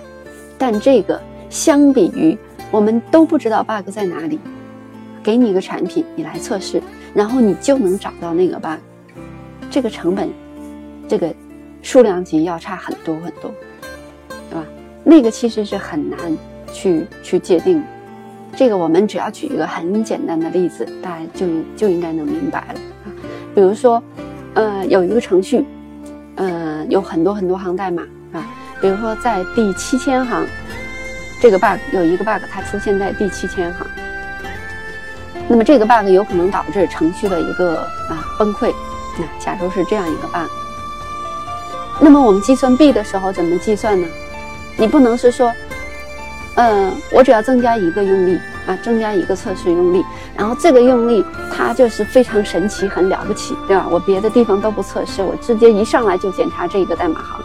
[0.58, 2.38] 但这个相比于
[2.72, 4.40] 我们都不知道 bug 在哪里，
[5.24, 6.82] 给你一个产品，你来测试，
[7.14, 8.80] 然后你就能找到那个 bug，
[9.72, 10.30] 这个成本，
[11.08, 11.34] 这个
[11.82, 13.52] 数量级要差很多很多，
[14.50, 14.66] 对吧？
[15.04, 16.20] 那个其实是很难
[16.74, 17.82] 去去界定。
[18.56, 22.80] 这个我们只要举一个很简单的例子，大家就就应该能明白了。
[23.56, 24.04] 比如说，
[24.56, 25.64] 呃，有一个程序，
[26.40, 28.02] 呃，有很多很多行代码
[28.34, 28.44] 啊。
[28.82, 30.48] 比如说，在第七千行，
[31.42, 33.86] 这个 bug 有一个 bug，它出现在第七千行。
[35.50, 38.74] 那么这个 bug 有可能导致程序的一个啊崩溃。
[39.18, 40.50] 那假如是这样一个 bug，
[42.00, 44.08] 那么我们计算 b 的时候怎么计算呢？
[44.78, 45.52] 你不能是说，
[46.56, 50.02] 嗯，我只要增加一个用力啊，增加一个测试用力，
[50.40, 51.22] 然后这个用力
[51.52, 53.86] 它就是非常神奇、很了不起，对吧？
[53.92, 57.44] 我别的地方都不测试，我直接一上来就检查这一个代码行。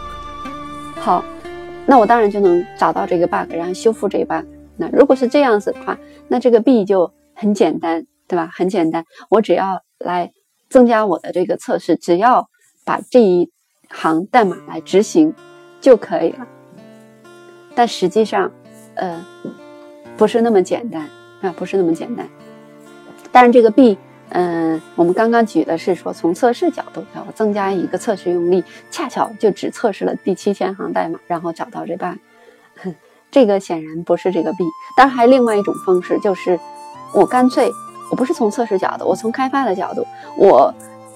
[0.95, 1.21] 好，
[1.85, 4.47] 那我当然就能找到这个 bug，然后修复这个 bug。
[4.77, 5.97] 那如果是这样子的话，
[6.29, 8.49] 那这个 B 就很简单，对吧？
[8.53, 10.31] 很简单，我只要来
[10.69, 12.47] 增加我的这个测试，只要
[12.85, 13.51] 把这一
[13.89, 15.33] 行代码来执行
[15.81, 16.47] 就可以了。
[17.75, 18.49] 但实际上，
[18.93, 19.25] 呃，
[20.15, 21.09] 不是那么简单
[21.41, 22.25] 啊，不是那么简单。
[23.35, 23.97] 但是这个 B。
[24.29, 32.17] 嗯，我们刚刚举的是说从测试角度，我增加一个测试用力，恰巧就只测试了第七千行代码，然后找到这 bug。
[33.29, 34.63] 这个显然不是这个 B。
[34.97, 36.57] 当然还另外一种方式，就是
[37.13, 37.69] 我干脆
[38.09, 40.05] 我不是从测试角度，我从开发的角度，
[40.37, 40.73] 我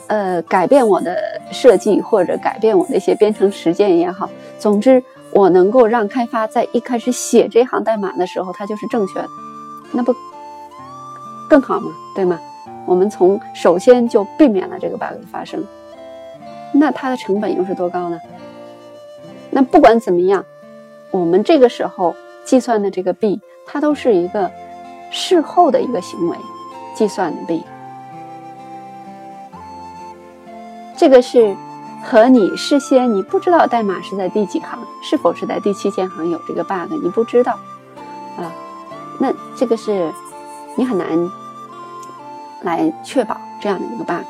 [0.07, 1.17] 呃改变我的
[1.51, 4.29] 设计或者改变我的一些编程实践也好，
[4.59, 5.03] 总之
[5.33, 9.27] 我能够让开发在一开始写这行代码的时候它就是正确的，
[9.93, 10.13] 那不
[11.49, 11.91] 更好嘛？
[12.15, 12.39] 对吗？
[12.85, 15.63] 我们从首先就避免了这个 bug 的发生，
[16.73, 18.19] 那它的成本又是多高呢？
[19.51, 20.45] 那不管怎么样，
[21.11, 24.49] 我们这个时候计算的这个 b，它都是一个
[25.11, 26.37] 事后的一个行为
[26.95, 27.63] 计算的 b，
[30.95, 31.55] 这个是
[32.03, 37.53] 和你事先你不知道代码是在第几行，是否是在第七千行有这个 bug，你不知道
[38.37, 38.51] 啊，
[39.19, 40.11] 那这个是
[40.79, 41.07] 你很难。
[42.63, 44.23] 来确保这样的一个 bug。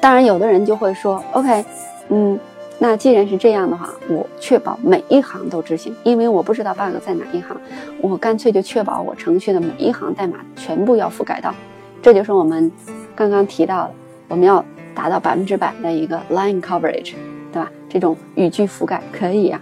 [0.00, 1.64] 当然，有的人就会说：“OK，
[2.08, 2.38] 嗯，
[2.78, 7.56] 那既然是这样的话，我确保每一行都执行，因为我不知道 bug 在哪一行，
[8.00, 11.52] 我干脆就确保我程序的每一行代码全部要覆盖到。
[12.00, 12.70] 这就是我们
[13.14, 13.94] 刚刚提到的，
[14.28, 17.14] 我们要达到百分之百的一个 line coverage，
[17.52, 17.70] 对吧？
[17.88, 19.60] 这种语句覆盖可以呀，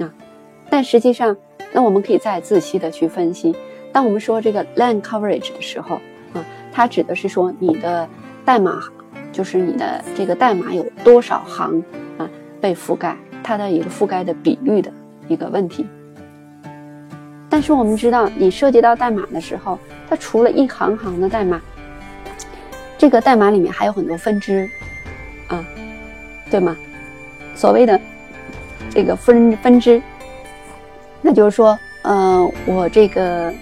[0.00, 0.08] 啊，
[0.70, 1.36] 但实际上，
[1.72, 3.54] 那我们可以再仔细的去分析，
[3.94, 5.94] 当我们说这个 line coverage 的时候。
[6.34, 6.44] 啊
[6.76, 8.08] 它指的是说你的
[8.44, 8.82] 代码，
[9.30, 11.80] 就是你的这个代码有多少行
[12.18, 12.28] 啊
[12.60, 14.92] 被覆盖，它的一个覆盖的比率的
[15.28, 15.86] 一个问题。
[17.48, 19.78] 但是我们知道，你涉及到代码的时候，
[20.10, 21.62] 它除了一行行的代码，
[22.98, 24.68] 这个代码里面还有很多分支，
[25.46, 25.64] 啊，
[26.50, 26.76] 对吗？
[27.54, 28.00] 所谓的
[28.90, 30.02] 这个分分支，
[31.22, 33.54] 那就是说，呃，我这个。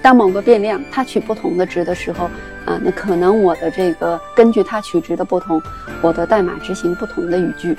[0.00, 2.26] 当某个变量它取不同的值的时候，
[2.64, 5.60] 啊，那可能我的这个根据它取值的不同，
[6.00, 7.76] 我的代码执行不同的语句。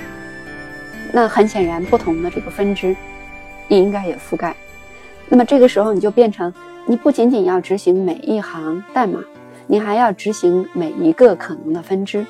[1.12, 2.94] 那很显然，不同的这个分支，
[3.68, 4.54] 你应该也覆盖。
[5.28, 6.52] 那么这个时候你就变成，
[6.86, 9.18] 你不仅仅要执行每一行代码，
[9.66, 12.24] 你还要执行每一个可能的分支。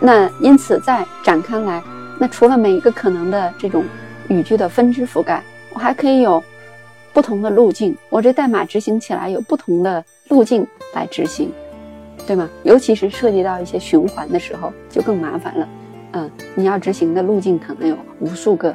[0.00, 1.82] 那因此再展开来，
[2.18, 3.84] 那除了每一个可能的这种
[4.28, 5.42] 语句的分支覆盖，
[5.74, 6.42] 我还可以有。
[7.20, 11.52] 不同的路径，我这代码执行起来有不同的路径来执行，
[12.26, 12.48] 对吗？
[12.62, 15.68] 尤其是涉及到一些循环的时候，就更麻烦了。
[16.12, 18.70] 嗯，你要执行的路径可能有无数个，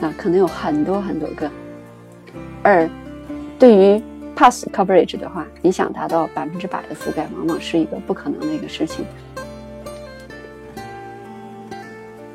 [0.00, 1.50] 啊，可能有很多很多个。
[2.62, 2.88] 而
[3.58, 4.00] 对于
[4.36, 9.04] pass coverage 的话，你想达到百分之百的覆盖，往往是一个不可能的一个事情，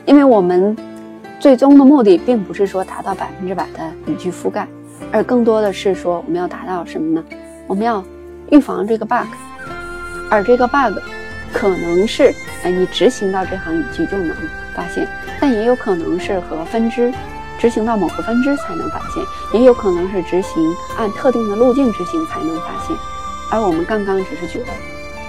[0.06, 0.76] 因为我们
[1.40, 4.68] 最终的目的并不是说达到百分之百的语句覆盖。
[5.12, 7.24] 而更多的是说，我们要达到什么呢？
[7.68, 8.04] 我们要
[8.52, 9.28] 预防这个 bug，
[10.30, 10.98] 而这个 bug
[11.54, 12.34] 可能是
[12.64, 14.36] 哎，你执行到这行语句就能
[14.76, 15.08] 发现，
[15.40, 17.14] 但也有可能是和分支
[17.60, 19.24] 执行到某个分支才能发现，
[19.54, 22.96] 也有可能是执行按特定的路径执行才能发现。
[23.52, 24.68] 而我们刚刚只是举了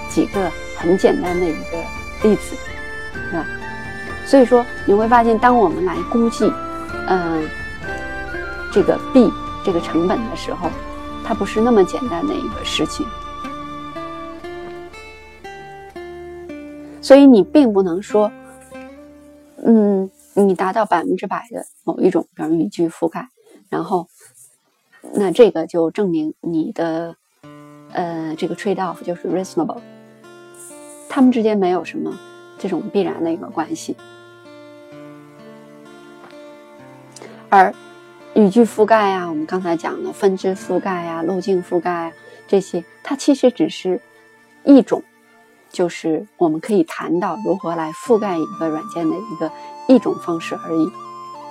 [0.09, 1.77] 几个很简单的一个
[2.23, 2.55] 例子，
[3.29, 3.45] 是吧？
[4.25, 6.51] 所以说你会发现，当我们来估计，
[7.07, 7.47] 嗯，
[8.73, 9.31] 这个 b。
[9.65, 10.69] 这个成本的时候，
[11.25, 13.03] 它不是那么简单的一个事情。
[17.01, 18.31] 所以你并不能说，
[19.63, 23.29] 嗯，你达到百分之百的某一种，比如语句覆盖，
[23.69, 24.07] 然后
[25.13, 27.15] 那这个就证明你的
[27.91, 29.79] 呃这个 trade off 就是 reasonable，
[31.09, 32.15] 他们之间没有什么
[32.59, 33.95] 这种必然的一个关系，
[37.49, 37.73] 而
[38.35, 42.11] 语句覆盖啊，我们刚才讲的分支覆盖啊、路径覆盖啊
[42.49, 43.99] 这些，它其实只是
[44.65, 45.01] 一种。
[45.71, 49.51] 就是我们可以谈到如何来覆盖一个软件的一个
[49.87, 50.89] 一种方式而已，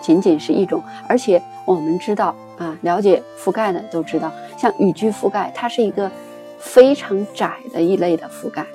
[0.02, 0.82] 仅仅是一种。
[1.08, 6.10] 而且我们知道啊，了解覆盖的都知道，像语句覆盖，它是一个
[6.58, 8.66] 非常窄的一类的覆盖，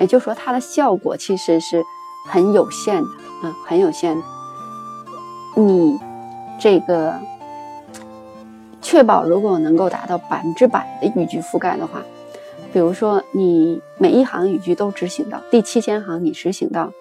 [0.00, 1.82] 也就是说它的效果其实是
[2.28, 3.08] 很有限的
[3.42, 4.22] 啊，很有限的。
[5.56, 5.98] 你
[6.60, 7.18] 这个
[8.84, 12.00] 确保如果能够达到百分之百的语句覆盖的话。
[12.72, 16.92] 比如说，你每一行语句都执行到第七千行，你执行到，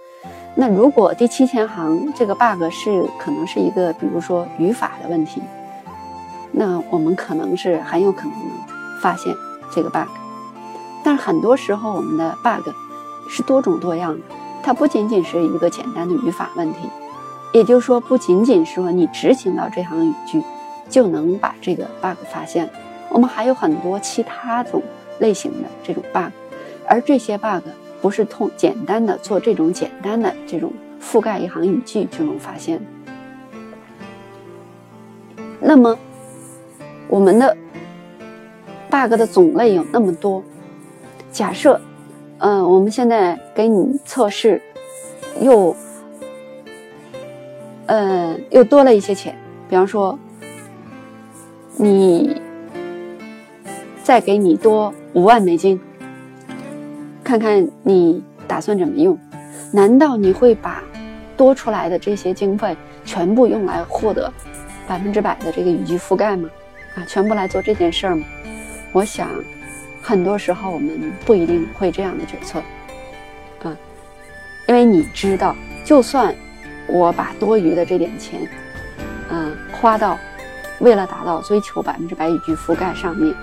[0.55, 5.41] 那如果第七千行这个 bug 是可能是一个，比如说语法的问题，
[6.51, 8.33] 那我们可能是很有可能
[9.01, 9.33] 发现
[9.71, 10.07] 这个 bug。
[11.03, 12.69] 但是很多时候，我们的 bug
[13.27, 14.21] 是多种多样的，
[14.61, 16.87] 它不仅仅是一个简单的语法问题，
[17.51, 20.39] 也就是说，不仅仅是说你执行到这行语句
[20.89, 22.69] 就能把这个 bug 发现，
[23.09, 24.81] 我们还有很多其他种。
[25.19, 26.31] 类型的这种 bug，
[26.87, 27.63] 而这些 bug
[28.01, 32.81] 不是通简单的做这种简单的这种覆盖一行语句就能发现。
[35.61, 35.97] 那么，
[37.07, 37.55] 我们的
[38.89, 40.43] bug 的种类有那么多，
[41.31, 41.79] 假设，
[42.39, 44.59] 嗯，我们现在给你测试，
[45.39, 45.75] 又，
[47.85, 49.37] 呃，又多了一些钱，
[49.69, 50.17] 比方说，
[51.77, 52.41] 你
[54.03, 54.93] 再给你多。
[55.13, 55.79] 五万美金，
[57.23, 59.15] 看看你打算怎么用？
[59.71, 60.83] 难道你会把
[61.37, 64.31] 多出来的这些经费全部用来获得
[64.87, 66.49] 百分之百的这个语句覆盖吗？
[66.95, 68.25] 啊，全部来做这件事儿吗？
[68.91, 69.29] 我想，
[70.01, 72.59] 很多时候我们不一定会这样的决策，
[73.63, 73.77] 啊，
[74.67, 75.55] 因为你知道，
[75.85, 76.33] 就算
[76.87, 78.47] 我把多余的这点钱，
[79.29, 80.17] 嗯，花到
[80.83, 83.33] 为了达到追求百分之百语句覆盖上面，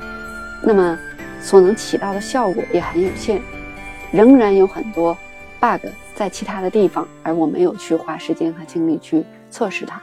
[0.63, 0.97] 那么。
[1.43, 3.41] 所能起到的效果也很有限，
[4.13, 5.17] 仍然有很多
[5.59, 10.03] bug 在其他的地方，而我没有去花时间和精力去测试它，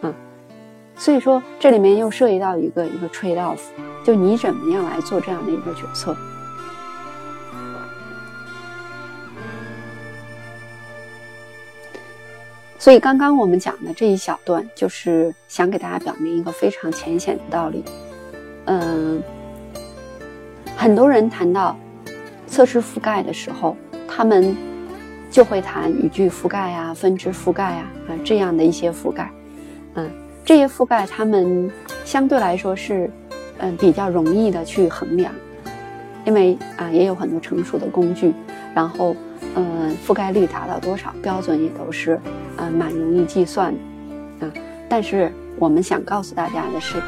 [0.00, 0.14] 啊，
[0.96, 3.58] 所以说这里面又涉及到一个一个 trade off，
[4.02, 6.16] 就你怎么样来做这样的一个决策。
[12.88, 17.84] 所以刚刚我们讲的这一小段，就是想给大家表明一个非常浅显的道理，
[18.64, 19.22] 嗯。
[20.74, 21.76] 很多人谈到
[22.46, 23.76] 测试覆盖的时候，
[24.08, 24.56] 他们
[25.30, 29.30] 就会谈语句覆盖啊、分支覆盖啊啊这样的一些覆盖。
[29.92, 30.10] 嗯，
[30.42, 31.70] 这些覆盖他们
[32.06, 33.10] 相对来说是
[33.58, 35.30] 嗯比较容易的去衡量，
[36.24, 38.32] 因为啊也有很多成熟的工具，
[38.74, 39.14] 然后
[39.56, 42.18] 嗯覆盖率达到多少标准也都是
[42.58, 43.74] 呃蛮容易计算
[44.38, 44.52] 的啊。
[44.88, 47.02] 但是我们想告诉大家的是，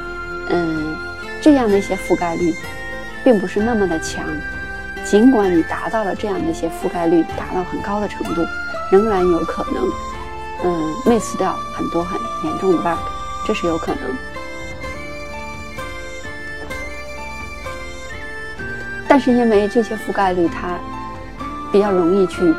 [0.48, 0.96] 嗯
[1.42, 2.54] 这样的一些覆盖率。
[3.22, 4.24] 并不是那么的强，
[5.04, 8.42] 尽管你达到了这样的一些覆盖率，达到很高的程度，
[8.90, 9.84] 仍然有可能，
[10.64, 12.98] 嗯，miss 掉很多很严重的 bug，
[13.46, 14.00] 这是有可能。
[19.06, 20.78] 但是因为这些覆盖率它
[21.70, 22.54] 比较容易去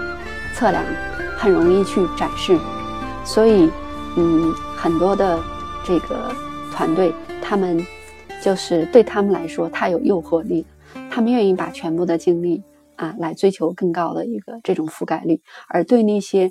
[0.54, 0.84] 测量，
[1.39, 2.56] 很容易去展示，
[3.34, 3.70] 所以，
[4.18, 5.40] 嗯，很多的
[5.86, 6.34] 这个
[6.72, 7.84] 团队他们。
[8.44, 10.66] 就是对他们来说太有诱惑力
[10.96, 12.64] 了，他们愿意把全部的精力
[12.96, 16.50] 啊来追求更高的一个这种覆盖率，而对那些，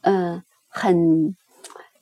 [0.00, 1.36] 呃，很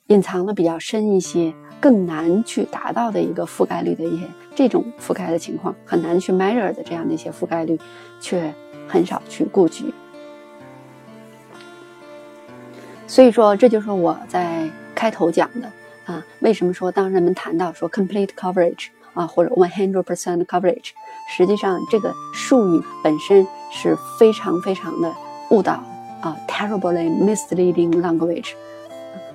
[0.07, 4.25] 隐藏的比较深一些、更难去达到的一个覆盖率的一些
[4.55, 7.79] 这种覆盖的情况，很难去 measure 的这样的一些覆盖率，
[8.19, 8.51] 却
[8.87, 9.93] 很少去顾及。
[13.07, 15.71] 所以说，这就是我在开头讲的
[16.05, 18.89] 啊，为什么说当人们谈到说 complete coverage。
[19.13, 20.91] 啊，或者 one hundred percent coverage，
[21.35, 25.11] 实际上这个术语本身是非常非常的
[25.49, 25.83] 误导
[26.21, 28.51] 啊，terribly misleading language。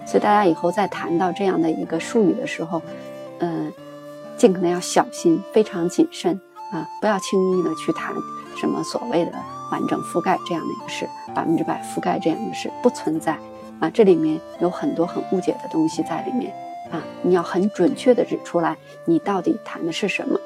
[0.07, 2.81] 所以大家以后在谈到这样的一个术语的时候，
[3.41, 3.73] 嗯，
[4.37, 8.15] 尽可能要小心，非常谨慎啊，不要轻易的去谈
[8.57, 9.33] 什么所谓的
[9.73, 13.37] 完整覆盖这样的一个事，百分之百覆盖这样的事不存在
[13.83, 16.55] 啊，这里面有很多很误解的东西在里面。
[16.93, 18.77] 啊，你要很准确的指出来，
[19.07, 20.39] 你到底谈的是什么，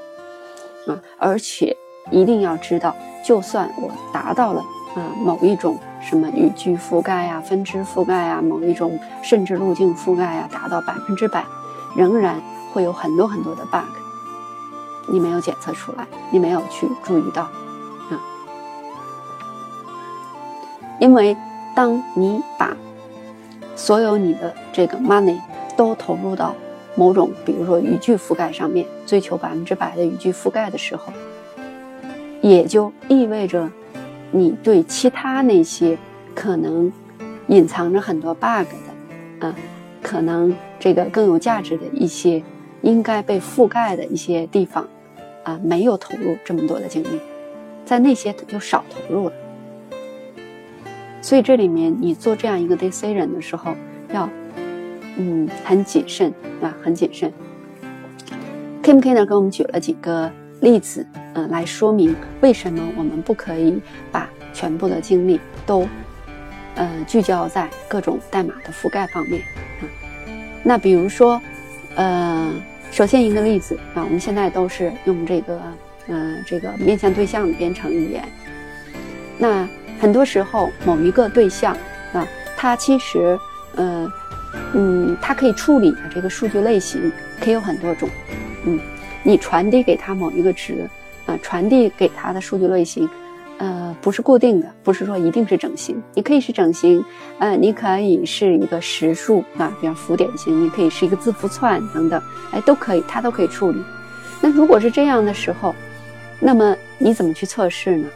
[0.87, 1.77] 啊，而且
[2.13, 4.61] 一定要知道，就算我达到了
[4.95, 11.45] 啊某一种什么语句覆盖呀、分支覆盖呀、某一种甚至路径覆盖呀，达到百分之百，
[11.97, 12.41] 仍然
[12.73, 13.85] 会有很多很多的 bug，
[15.09, 18.23] 你没有检测出来，你没有去注意到啊，
[21.01, 21.37] 因为
[21.75, 22.77] 当你把
[23.77, 25.39] 所有你的这个 money
[25.77, 26.55] 都投入到
[26.97, 31.13] 某种，比如说语句覆盖上面，追求百分之百的语句覆盖的时候，
[32.41, 33.71] 也就意味着
[34.31, 35.97] 你对其他那些
[36.35, 36.91] 可能
[37.49, 38.67] 隐藏着很多 bug
[39.41, 39.55] 的，啊，
[40.03, 42.43] 可能这个更有价值的一些
[42.81, 44.89] 应该被覆盖的一些地方，
[45.45, 47.21] 啊，没有投入这么多的精力，
[47.85, 49.35] 在那些就少投入了。
[51.27, 53.75] 所以这里面你做这样一个 decision 的时候，
[54.13, 54.31] 要。
[55.19, 57.33] 嗯，很谨慎啊，很谨慎。
[58.81, 61.05] Kim K 呢给我们举了几个例子，
[61.35, 63.81] 嗯，来说明为什么我们不可以
[64.13, 65.89] 把全部的精力都，
[66.77, 69.41] 呃，聚焦在各种代码的覆盖方面
[69.81, 69.83] 啊。
[70.63, 71.41] 那比如说，
[71.97, 72.53] 呃，
[72.93, 75.61] 首先一个例子啊，我们现在都是用这个，
[76.07, 78.23] 嗯，这个面向对象的编程语言。
[79.39, 79.67] 那
[80.01, 81.77] 很多时候，某一个对象
[82.13, 82.27] 啊，
[82.57, 83.39] 它其实，
[83.77, 84.11] 呃。
[84.73, 88.09] 嗯，它可以处理的这个数据类型可以有很多种。
[88.65, 88.81] 嗯，
[89.23, 90.89] 你传递给它某一个值，
[91.27, 93.09] 啊，传递给它的数据类型，
[93.59, 96.03] 呃，不是固定的，不是说一定是整形。
[96.15, 97.05] 你可以是整形，
[97.39, 102.21] 呃，你可以是一个实数啊，比方浮点型，你可以是一个字符串等等，
[102.51, 103.85] 哎，都可以，它都可以处理。
[104.41, 105.75] 那如果是这样的时候，
[106.41, 108.09] 那么你怎么去测试呢？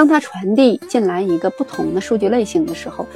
[0.00, 3.06] 当它传递进来一个不同的数据类型的时候。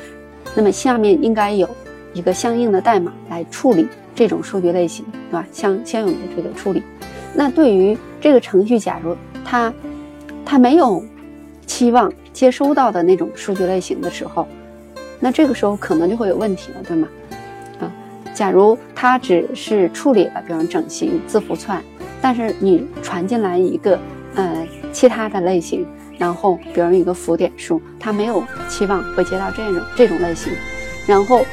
[0.55, 1.67] 那么下面应该有
[2.13, 5.47] 一个相应的代码来处理这种数据类型，对吧？
[5.51, 6.83] 相相应的这个处理。
[7.33, 9.17] 那对于这个程序，假如
[9.47, 9.73] 它
[10.45, 11.03] 它没有
[11.65, 14.47] 期望接收到的那种数据类型的时候，
[15.19, 17.09] 那这个时候可能就会有问题了，对吗？
[17.81, 17.91] 啊，
[18.35, 21.83] 假如它只是处理了，比如整形、字符串，
[22.21, 23.99] 但是你传进来一个
[24.35, 25.87] 呃其他的类型。
[26.19, 30.53] 然后，比如一个浮点数，它没有期望会接到这种这种类型，
[31.07, 31.45] 然后，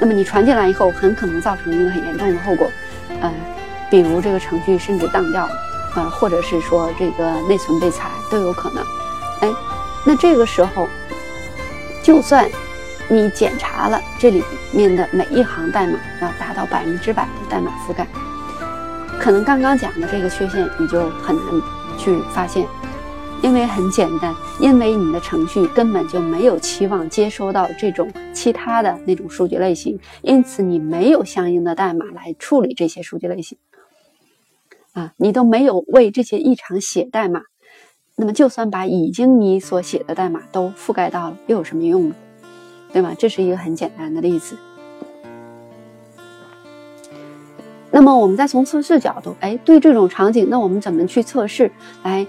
[0.00, 2.70] 那么你传进来以后，很可能造成一个很严重的后果，
[3.20, 3.32] 呃，
[3.90, 5.48] 比如这个程序甚至当掉，
[5.94, 8.84] 呃，或者是说这个内存被裁都有可能。
[9.40, 9.54] 哎，
[10.06, 10.86] 那这个时候，
[12.02, 12.48] 就算
[13.08, 14.42] 你检查了这里
[14.72, 18.06] 面的每一行代码，要达到百分之百的代码覆盖，
[19.20, 21.44] 可能刚刚讲的这个缺陷你就很难
[21.98, 22.66] 去发现。
[23.42, 33.56] 因为很简单，因为你的程序根本就没有期望接收到这种其他的那种数据类型，因此你没有相应的代码来处理这些数据类型，
[34.94, 37.42] 啊，你都没有为这些异常写代码，
[38.16, 42.14] 那么就算把已经你所写的代码都覆盖到了，又有什么用呢？
[42.92, 43.14] 对吗？
[43.16, 44.56] 这是一个很简单的例子。
[47.92, 51.70] 那么我们再从测试角度，哎，对这种场景，那我们怎么去测试
[52.02, 52.26] 来？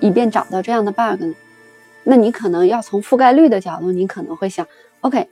[0.00, 1.34] 以便找到这样的 bug，呢
[2.04, 4.66] 那你可能要从覆盖率的角度，你可能会想
[5.02, 5.28] ，OK，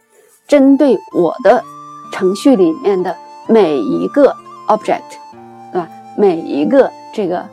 [0.47, 1.65] 针对我的
[2.13, 3.17] 程序里面的
[3.49, 4.35] 每一个
[4.67, 5.01] object，
[5.73, 5.89] 对吧？
[6.17, 7.45] 每一个这个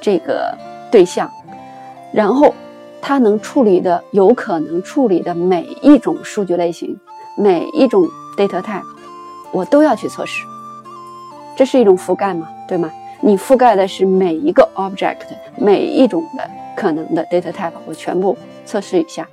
[0.00, 0.56] 这个
[0.90, 1.30] 对象，
[2.12, 2.54] 然后
[3.02, 6.98] 它能处理的、有可能处理的每一种数据类型、
[7.36, 8.84] 每一种 data type，
[9.52, 10.44] 我都要去测试，
[11.56, 12.48] 这是一种覆盖嘛？
[12.68, 12.90] 对吗？
[13.20, 15.18] 你覆盖的是每一个 object，
[15.56, 18.36] 每一种的可能的 data type，我全部
[18.66, 19.26] 测试一下。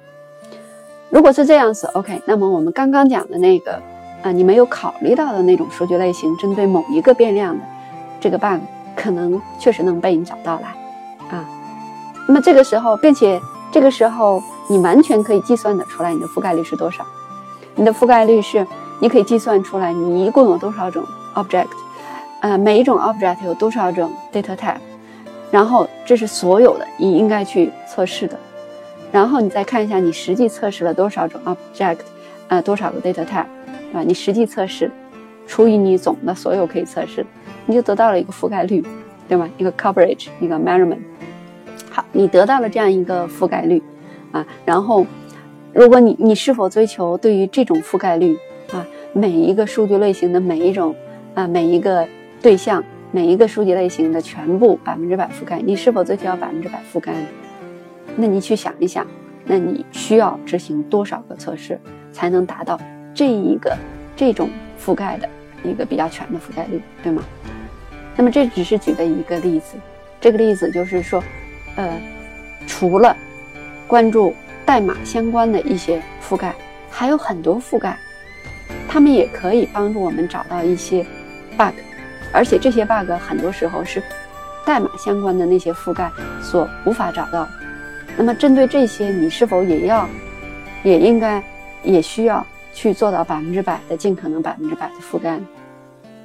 [1.09, 3.81] 如果是这样子，OK，那么我们刚刚讲的那个，
[4.23, 7.63] 啊，你没有考虑到的那种数据类型，针对某一个变量的
[8.19, 8.61] 这个 bug，
[8.95, 11.45] 可能确实能被你找到来，啊，
[12.27, 13.41] 那么这个时候，并且
[13.73, 17.05] 这个时候你完全可以计算的出来你的覆盖率是多少。
[17.75, 18.65] 你的覆盖率是，
[19.01, 21.03] 你可以计算出来你一共有多少种
[21.35, 21.67] object。
[22.41, 24.77] 呃，每一种 object 有多少种 data type，
[25.49, 28.37] 然后这是所有的你应该去测试的，
[29.11, 31.97] 然后你再看一下你实际测试了多少种 object，
[32.47, 34.03] 呃，多少个 data type，对吧？
[34.03, 34.91] 你实际测试
[35.45, 37.25] 除以你总的所有可以测试，
[37.65, 38.83] 你就得到了一个覆盖率，
[39.27, 39.49] 对吗？
[39.57, 40.99] 一个 coverage，一个 measurement。
[41.91, 43.83] 好，你得到了这样一个覆盖率
[44.31, 45.05] 啊，然后
[45.73, 48.35] 如果你你是否追求对于这种覆盖率
[48.71, 48.83] 啊，
[49.13, 50.95] 每一个数据类型的每一种
[51.35, 52.07] 啊，每一个
[52.41, 57.27] 对象每一个书籍类型的全部百分之百覆盖，你是否追求百分之百覆盖呢？
[58.15, 59.05] 那你去想一想，
[59.45, 61.79] 那你需要执行多少个测试
[62.11, 62.79] 才能达到
[63.13, 63.77] 这一个
[64.15, 64.49] 这种
[64.83, 65.29] 覆盖的
[65.63, 67.23] 一个比较全的覆盖率，对吗？
[68.15, 69.77] 那么这只是举的一个例子，
[70.19, 71.23] 这个例子就是说，
[71.75, 72.01] 呃，
[72.65, 73.15] 除了
[73.87, 74.33] 关注
[74.65, 76.55] 代码相关的一些覆盖，
[76.89, 77.95] 还有很多覆盖，
[78.87, 81.05] 他们也可以帮助我们找到一些
[81.55, 81.73] bug，
[82.33, 84.01] 而且这些 bug 很多时候是
[84.65, 86.11] 代码相关的那些覆盖
[86.41, 87.47] 所无法找到。
[88.17, 90.07] 那么针对这些，你是否也要，
[90.83, 91.41] 也应该，
[91.83, 95.39] 也需要去做到百分之百的尽可能百分之百的覆盖？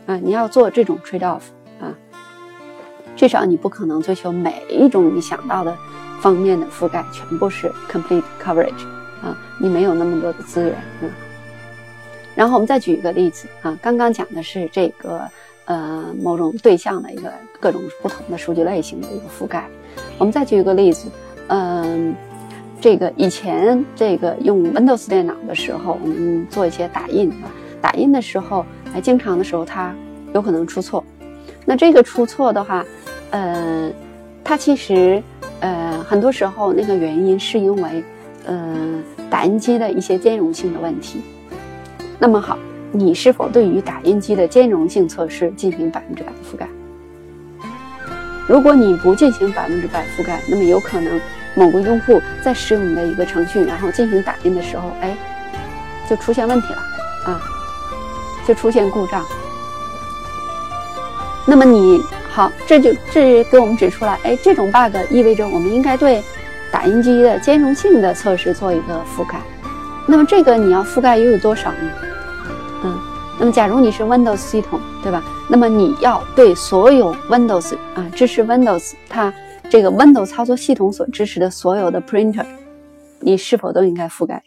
[0.07, 1.43] 啊，你要做这种 trade off
[1.81, 1.95] 啊，
[3.17, 5.77] 至少你不可能追求每一种你想到的
[6.21, 8.87] 方面的覆盖全部是 complete coverage
[9.23, 11.11] 啊，你没有那么多的资源啊。
[12.35, 15.23] 然后我们再举一个例子啊，刚刚讲的是这个
[15.67, 19.69] 呃某种对象的一个各种不同的数据类型的一个覆盖，
[20.19, 21.09] 我们再举一个例子。
[21.49, 22.15] 嗯，
[22.81, 27.47] 这个以前这个用 Windows 电脑的时候，我们做一些打印啊，
[27.81, 29.95] 打印的时候，还，经常的时候它
[30.35, 31.05] 有可能出错。
[31.65, 32.85] 那这个出错的话，
[33.31, 33.91] 呃，
[34.43, 35.23] 它其实
[35.61, 38.05] 呃很多时候那个原因是因为
[38.47, 41.21] 呃打印机的一些兼容性的问题。
[42.19, 42.59] 那么好，
[42.97, 46.67] 你是否对于打印机的兼容性测试进行百分之百的覆盖？
[48.49, 51.21] 如果你不进行百分之百覆盖，那么有可能
[51.55, 55.15] 某个用户在使用你的一个程序，然后进行打印的时候，哎，
[56.09, 56.79] 就出现问题了
[57.27, 57.41] 啊，
[58.47, 59.23] 就出现故障。
[61.47, 66.23] 那么你好，这就这给我们指出来，哎，这种 bug 意味着我们应该对
[66.73, 69.39] 打印机的兼容性的测试做一个覆盖。
[70.07, 71.91] 那么这个你要覆盖又有多少呢？
[73.53, 75.23] 假如你是 Windows 系统，对吧？
[75.49, 79.33] 那么你要对所有 Windows 啊支持 Windows 它
[79.69, 82.47] 这个 Windows 操作系统所支持的所有的 printer，
[83.21, 84.43] 你是否都应该覆盖？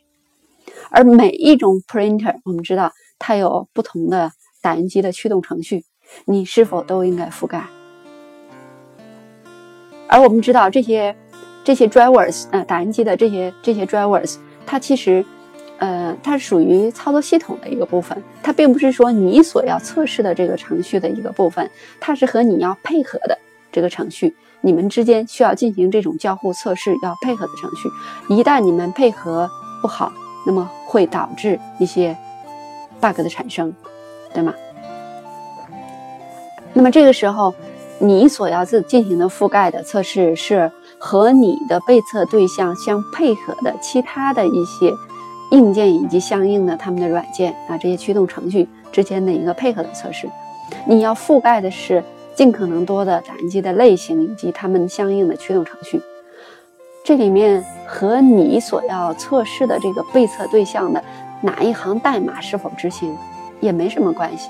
[0.89, 4.31] 而每一种 printer，我们知道它有不同的
[4.61, 5.85] 打印机的驱动程序，
[6.25, 7.65] 你是否都应该覆盖？
[10.07, 11.15] 而我们知道这些
[11.63, 14.35] 这些 drivers 啊，打印机的这些这些 drivers，
[14.65, 15.25] 它其实。
[15.79, 21.69] 呃，它属于操作系统的一个部分，它并不是说你所要测试的这个程序的一个部分，
[21.99, 23.37] 它是和你要配合的
[23.71, 27.89] 这个程序，你们之间需要进行这种交互测试要配合的程序。
[28.27, 29.49] 一旦你们配合
[29.81, 30.11] 不好，
[30.45, 32.15] 那么会导致一些
[32.99, 33.73] bug 的产生，
[34.33, 34.53] 对吗？
[36.73, 37.55] 那么这个时候，
[37.99, 40.69] 你所要自进行的覆盖的测试是
[40.99, 44.93] 和你的被测对象相配合的其他的一些。
[45.51, 50.29] 硬件以及相应的他们的软件啊，这些驱动程序之间的一个配合的测试，
[50.85, 52.03] 你要覆盖的是
[52.35, 56.01] 尽可能多的打印机的类型以及他们相应的驱动程序。
[57.03, 61.03] 这里面和你所要测试的这个被测对象的
[61.41, 63.17] 哪一行代码是否执行
[63.59, 64.49] 也没什么关系，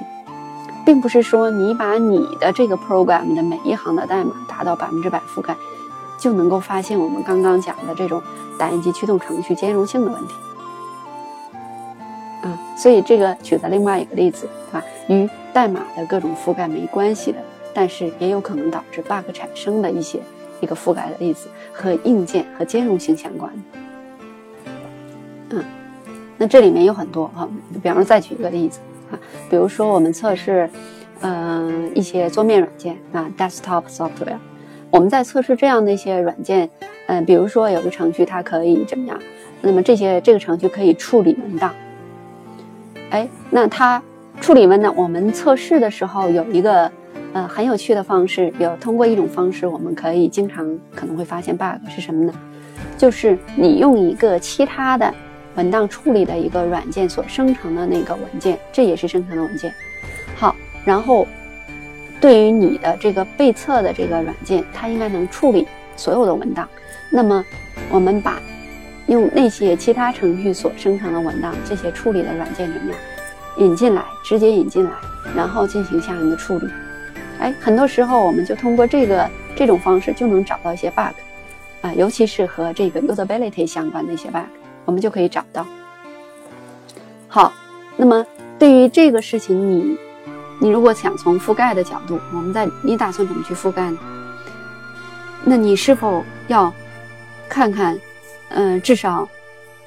[0.85, 5.55] 并不是说你把你的这个 program 的每一行的代码达到百分之百覆盖，
[6.19, 8.21] 就能够发现我们刚刚讲的这种
[8.57, 10.33] 打印机驱动程序兼容性的问题。
[12.79, 14.85] 所以这个举的另外一个例子，对吧？
[15.09, 17.39] 与代码的各种覆盖没关系的，
[17.73, 20.19] 但是也有可能导致 bug 产生的一些
[20.61, 23.51] 一个覆盖的例子，和硬件和兼容性相关。
[25.49, 25.61] 嗯，
[26.37, 27.49] 那这里面有很多哈，
[27.83, 28.79] 比方说再举一个例子
[29.11, 29.19] 啊，
[29.49, 30.69] 比如说我们测试，
[31.19, 34.37] 嗯，一些桌面软件啊，desktop software，
[34.89, 36.69] 我们在测试这样的一些软件，
[37.07, 39.19] 嗯，比如说有个程序它可以怎么样？
[39.59, 41.75] 那么这些这个程序可以处理文档。
[43.09, 44.01] 哎，那它
[44.39, 46.91] 处理文档，我们测试的时候有一个
[47.33, 52.33] 呃很有趣的方式，有通过一种方式，我们可以经常可能会发现 bug 是什么呢？
[52.97, 55.11] 就是你用一个其他的
[55.55, 59.73] 文档处理的一个软件所生成的那个文件，这也是生成的文件。
[60.35, 60.55] 好，
[60.85, 61.27] 然后
[62.21, 66.69] 对于你的这个被测的这个软件，它应该能处理所有的文档。
[67.09, 67.43] 那么
[67.89, 68.39] 我们把。
[69.09, 72.95] 用那些其他程序所生成的文档，这些处理的软件里面？
[73.57, 74.91] 引进来，直接引进来，
[75.35, 76.67] 然后进行相应的处理。
[77.39, 81.13] 哎，很多时候我们就通过这个这种方式就能找到一些 bug，
[81.81, 84.43] 啊，尤其是和这个 usability 相关的一些 bug，
[84.85, 85.65] 我们就可以找到。
[87.27, 87.51] 好，
[87.97, 88.25] 那么
[88.57, 89.97] 对于这个事情，你
[90.61, 93.97] 你如果想从覆盖的角度，我们在你打算怎么去覆盖呢？
[95.43, 96.71] 那你是否要
[97.49, 97.99] 看看？
[98.49, 99.27] 嗯，至少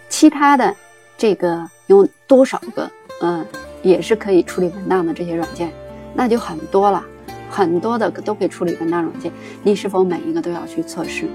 [0.09, 0.75] 其他的
[1.17, 2.91] 这个有多少个？
[3.21, 3.47] 嗯，
[3.83, 5.73] 也是可以处理文档的这些软件，
[6.15, 7.05] 那就很多了，
[7.49, 9.31] 很多的都可以处理文档软件。
[9.63, 11.29] 你是否每一个都要去测试，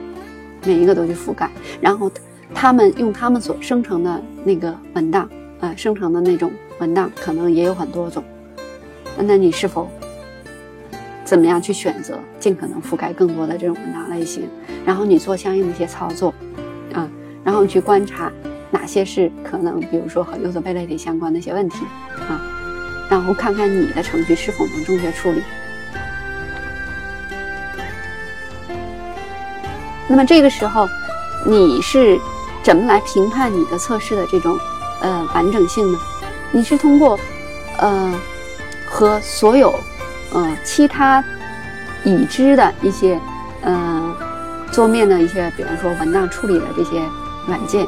[0.65, 1.49] 每一个都去覆盖？
[1.79, 2.11] 然后
[2.53, 8.23] 他们用他们所生成的那个文档，呃，生成的那种文档可能也有很多种。
[9.19, 9.89] 那你是否
[11.23, 14.47] 怎么样去选择，尽可能覆盖更多的这种文档类型，
[14.85, 16.33] 然后你做相应的一些操作，
[16.93, 17.07] 啊，
[17.43, 18.31] 然后去观察
[18.71, 21.85] 哪些是可能，比如说和 usability 相关的一些问题，
[22.27, 22.41] 啊，
[23.09, 25.41] 然后看看你的程序是否能正确处理。
[30.09, 30.87] 那么这个时候，
[31.45, 32.17] 你是
[32.63, 34.57] 怎么来评判你的测试的这种
[35.01, 35.99] 呃完整性呢？
[36.51, 37.19] 你是通过
[37.77, 38.13] 呃
[38.85, 39.73] 和所有
[40.33, 41.23] 呃其他
[42.05, 43.19] 已知的一些
[43.61, 43.96] 呃
[44.77, 47.01] 桌面的一些，比方说文档处理的这些
[47.47, 47.83] 软件，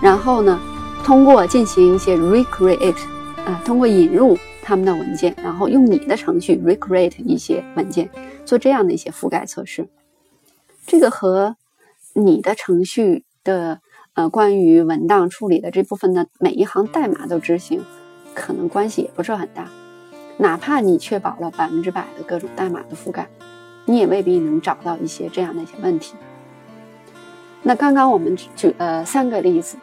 [0.00, 0.58] 然后呢
[1.04, 2.96] 通过进行一些 recreate
[3.44, 8.08] 啊，通过引入他们的文件，然后用你的程序 recreate 一些文件，
[8.46, 9.86] 做这样的一些覆盖测试，
[10.86, 11.56] 这个和
[12.14, 13.82] 你的程序的
[14.14, 17.82] 呃，关于文档处理的这部分的每一行代码都执行，
[18.32, 19.68] 可能关系也不是很大。
[20.38, 23.28] 哪怕你确保了百分之百的各种代码的覆盖，
[23.84, 26.14] 你也未必能找到一些这样的一些问题。
[27.62, 29.76] 那刚刚我们举了三个例子，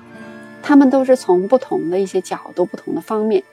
[0.63, 3.43] 他们都是从不同的一些角度、不同的方面，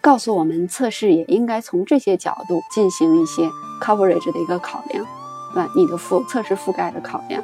[0.00, 3.48] 告诉我们测试也应该从这些角度进行一些
[3.82, 5.04] coverage 的一个考量，
[5.52, 5.70] 对吧？
[5.76, 7.42] 你的覆测试覆盖的考量。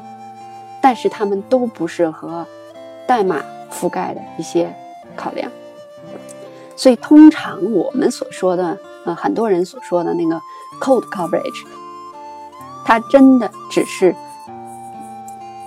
[0.82, 2.47] 但是它们都不是和
[3.09, 4.70] 代码覆盖的一些
[5.16, 5.51] 考量，
[6.76, 10.39] 所以通常我们所说的，呃，很多人所说的那个
[10.80, 11.66] code coverage，
[12.85, 14.14] 它真的只是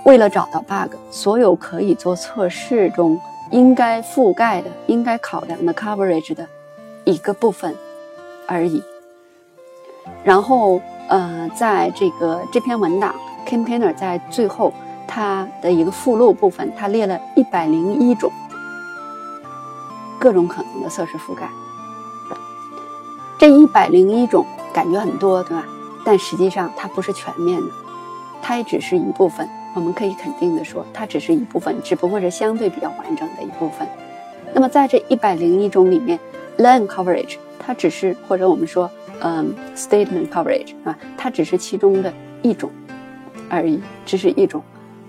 [0.08, 6.48] 为了找到 bug，所有可以做测试中应该覆盖的、应该考量的 coverage 的
[7.04, 7.76] 一个部分
[8.46, 8.82] 而已。
[10.24, 10.80] 然后，
[11.10, 13.14] 呃，在这个这篇文档
[13.46, 14.72] campaigner 在最后。
[15.10, 18.30] 它的一个附录部分，它列了一百零一种
[20.20, 21.48] 各种可能的测试覆盖。
[23.38, 25.64] 这一百零一种感觉很多，对吧？
[26.04, 27.66] 但实际上它不是全面的，
[28.42, 29.48] 它也只是一部分。
[29.78, 33.86] 我们可以肯定的说，它只是一部分，只不过是相对比较完整的一部分。
[34.52, 36.18] 那么在这一百零一种里面
[36.58, 42.12] ，len coverage 它只是，或者我们说，嗯，statement coverage 啊，它只是其中的
[42.42, 42.70] 一种
[43.48, 44.60] 而已，只是一种。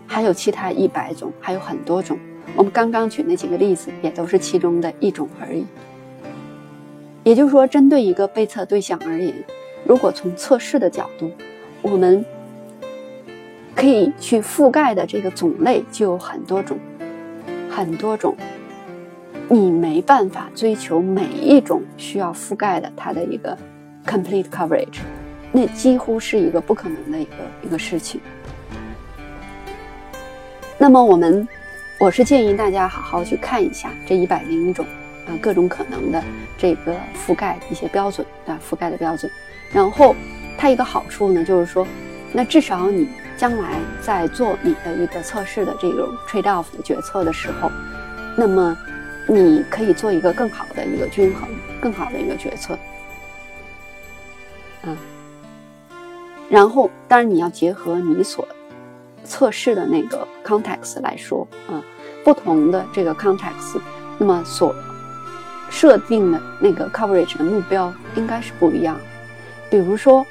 [0.05, 2.19] 还有其他一百种，还有很多种。
[2.55, 5.65] 我们刚刚举那几个例子，也都是其中的一种而已。
[7.23, 9.33] 也就是说，针对一个被测对象而言，
[9.83, 11.31] 如果从测试的角度，
[11.81, 12.23] 我们
[13.79, 16.77] 可以去覆盖的这个种类就有很多种，
[17.69, 18.35] 很多种。
[19.47, 23.57] 你没办法追求每一种需要覆盖的它的一个
[24.05, 24.99] complete coverage，
[25.53, 27.31] 那几乎是一个不可能的一个
[27.63, 28.19] 一个事情。
[30.77, 31.47] 那么我们，
[32.01, 34.85] 我是建议大家好好去看一下这一百零一种，
[35.25, 36.21] 啊各种可能的
[36.57, 38.59] 这个覆盖一些标准，啊？
[38.69, 39.31] 覆盖的标准。
[39.71, 40.13] 然后
[40.57, 41.87] 它一个好处呢，就是说，
[42.33, 43.07] 那至少你
[43.39, 47.71] 将来在做你的一个测试的这种 trade off 的决策的时候，
[48.37, 48.77] 那么
[49.27, 51.47] 你可以做一个更好的一个均衡，
[51.79, 52.77] 更好的一个决策。
[54.83, 54.97] 嗯，
[56.49, 58.47] 然后当然你要结合你所。
[59.25, 61.83] 测试的那个 context 来说，啊，
[62.23, 63.79] 不同的这个 context，
[64.17, 64.73] 那么所
[65.69, 68.97] 设定的那个 coverage 的目标应该是不一样。
[69.69, 70.25] 比如说，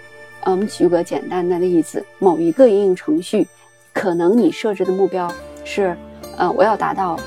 [0.45, 3.47] 我们举个简单的例子，某一个应用程序，
[3.93, 5.33] 可能你设置的目标
[5.65, 5.97] 是，
[6.37, 7.19] 呃，我要达到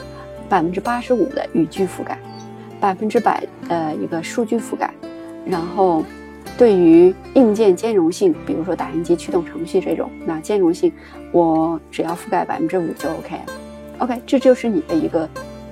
[0.50, 2.18] 百分之八十五的语句覆盖，
[2.80, 4.94] 百分之百的一个数据覆盖，
[5.46, 6.04] 然后。
[6.58, 10.92] 对于硬件兼容性，比如说打印机驱动程序这种，那兼容性
[11.32, 13.54] 我只要覆盖百分之五就 OK 了。
[14.00, 15.28] OK，这就是你的一个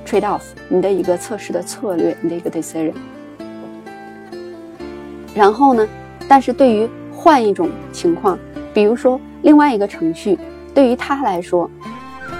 [0.05, 2.93] trade off，你的一个测试的策略，你的一个 decision。
[5.35, 5.87] 然后呢，
[6.27, 6.89] 但是对于
[7.21, 8.39] 换一种情况，
[8.73, 10.39] 比如说另外一个程序，
[10.73, 11.69] 对于它来说，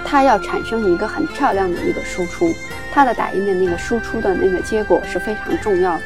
[0.06, 2.50] 它要产生一个很漂亮的一个输出，
[2.90, 6.00] 它的打印的那个输出的那个结果是非常重要的。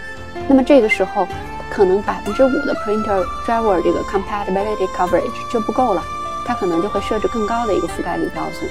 [0.48, 1.26] 那么这个时候。
[1.70, 6.00] 可能百分之五的 printer driver 这个 compatibility coverage 就不够了，
[6.46, 8.70] 它可能就会设置更高的一个覆盖率标准。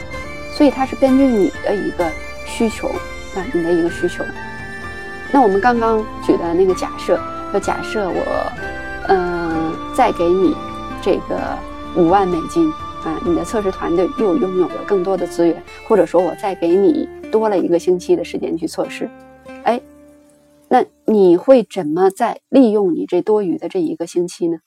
[0.53, 2.09] 所以它是根据你的一个
[2.45, 2.87] 需求，
[3.35, 4.23] 啊，你的一个需求。
[5.33, 7.19] 那我们刚刚举的那个假设，
[7.51, 8.51] 就假设我，
[9.93, 10.55] 再给你
[11.01, 11.57] 这个
[11.95, 12.69] 五万美金，
[13.03, 19.09] 啊，你的测试团队又拥有了更多的资源，或者说我再给你多了一个星期的时间去测试，
[19.63, 19.81] 哎。
[20.69, 24.57] 那你会怎么再利用你这多余的这一个星期呢？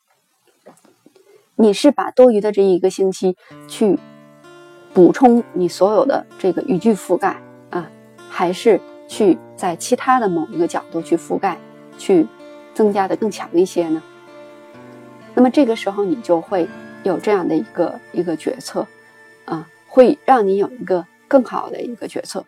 [1.57, 3.99] 你是把多余的这一个星期去
[4.95, 7.91] 补充你所有的这个语句覆盖啊，
[8.29, 11.59] 还是去在其他的某一个角度去覆盖，
[11.99, 12.25] 去
[12.73, 14.01] 增加的更强一些呢？
[15.37, 16.67] 那么这个时候你就会
[17.03, 18.87] 有这样的一个一个决策，
[19.45, 22.43] 啊，会让你有一个更好的一个决策。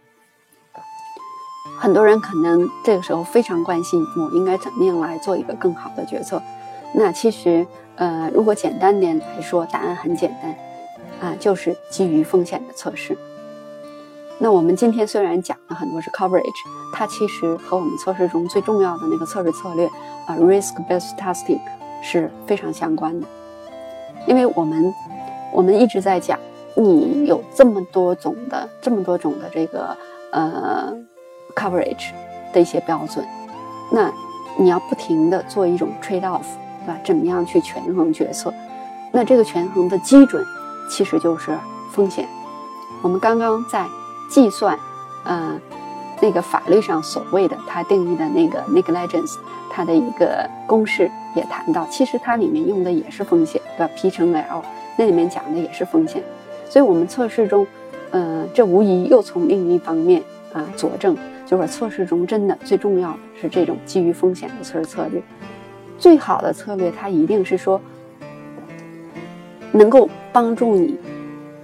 [1.78, 6.43] 很多人可能这个时候非常关心，我应该怎么样来做一个更好的决策？
[6.95, 7.66] 那其实，
[7.97, 13.16] 呃，如果简单点来说，答案很简单，啊，就是基于风险的测试。
[14.39, 16.43] 那我们今天虽然讲了很多是 coverage，
[16.95, 19.86] 它其实和我们测试中最重要的那个测试策略
[20.26, 21.61] 啊，risk-based testing
[22.03, 23.26] 是非常相关的。
[24.26, 24.94] 因为我们
[25.53, 26.38] 我们一直在讲，
[26.74, 29.96] 你有这么多种的这么多种的这个
[30.32, 30.92] 呃
[31.55, 32.11] coverage
[32.53, 33.26] 的一些标准，
[33.92, 34.12] 那
[34.57, 36.44] 你要不停的做一种 trade off，
[36.84, 36.99] 对吧？
[37.05, 38.53] 怎么样去权衡决策？
[39.12, 40.44] 那这个权衡的基准
[40.90, 41.57] 其实就是
[41.92, 42.28] 风险。
[43.03, 43.86] 我们刚刚在。
[44.30, 44.78] 计算，
[45.24, 45.59] 呃，
[46.20, 49.36] 那个法律上所谓的它定义的那个 negligence，
[49.78, 54.60] 它的一个公式也谈到，其实它里面用的也是风险，对吧？P 乘 L，
[54.96, 56.20] 那里面讲的也是风险。
[56.68, 57.64] 所以，我们测试中，
[58.10, 60.20] 呃，这无疑又从另一方面
[60.52, 61.16] 啊佐证，
[61.46, 65.22] 就是测试中真的最重要的是这种基于风险的测试策略。
[65.96, 67.80] 最好的策略，它一定是说
[69.70, 70.98] 能够帮助你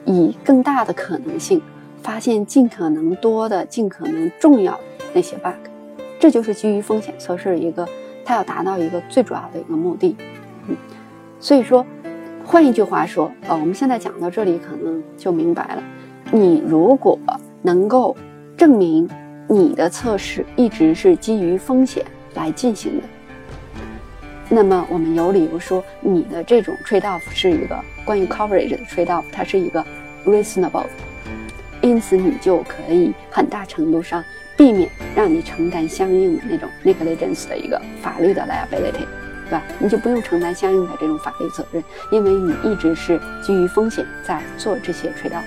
[0.04, 1.60] 以更大的可能性。
[2.00, 4.80] 发现尽可能多的、尽可能重要的
[5.14, 5.54] 那些 bug，
[6.20, 7.88] 这就是基于风险测试一个
[8.25, 10.16] 它要达到一个最主要的一个目的。
[10.68, 10.77] 嗯，
[11.39, 11.85] 所以说，
[12.45, 15.83] 换一句话说，呃，我们现在讲到这里，可能就明白了。
[16.33, 17.18] 你如果
[17.62, 18.16] 能够
[18.57, 19.09] 证明
[19.49, 22.05] 你的测试一直是基于风险
[22.35, 23.05] 来进行的，
[24.49, 29.85] 那么我们有理由说，你的这种 trade off 是一个关于 coverage 的 trade off，它是一个
[30.25, 30.87] reasonable。
[31.83, 34.25] 因此，你就可以很大程度上
[34.57, 39.07] 避免让你承担相应的那种 negligence 的一个法律的 liability，
[39.44, 39.62] 对吧？
[39.78, 45.42] 你就不用承担相应的这种法律责任，因为你一直是基于风险在做这些 trade off。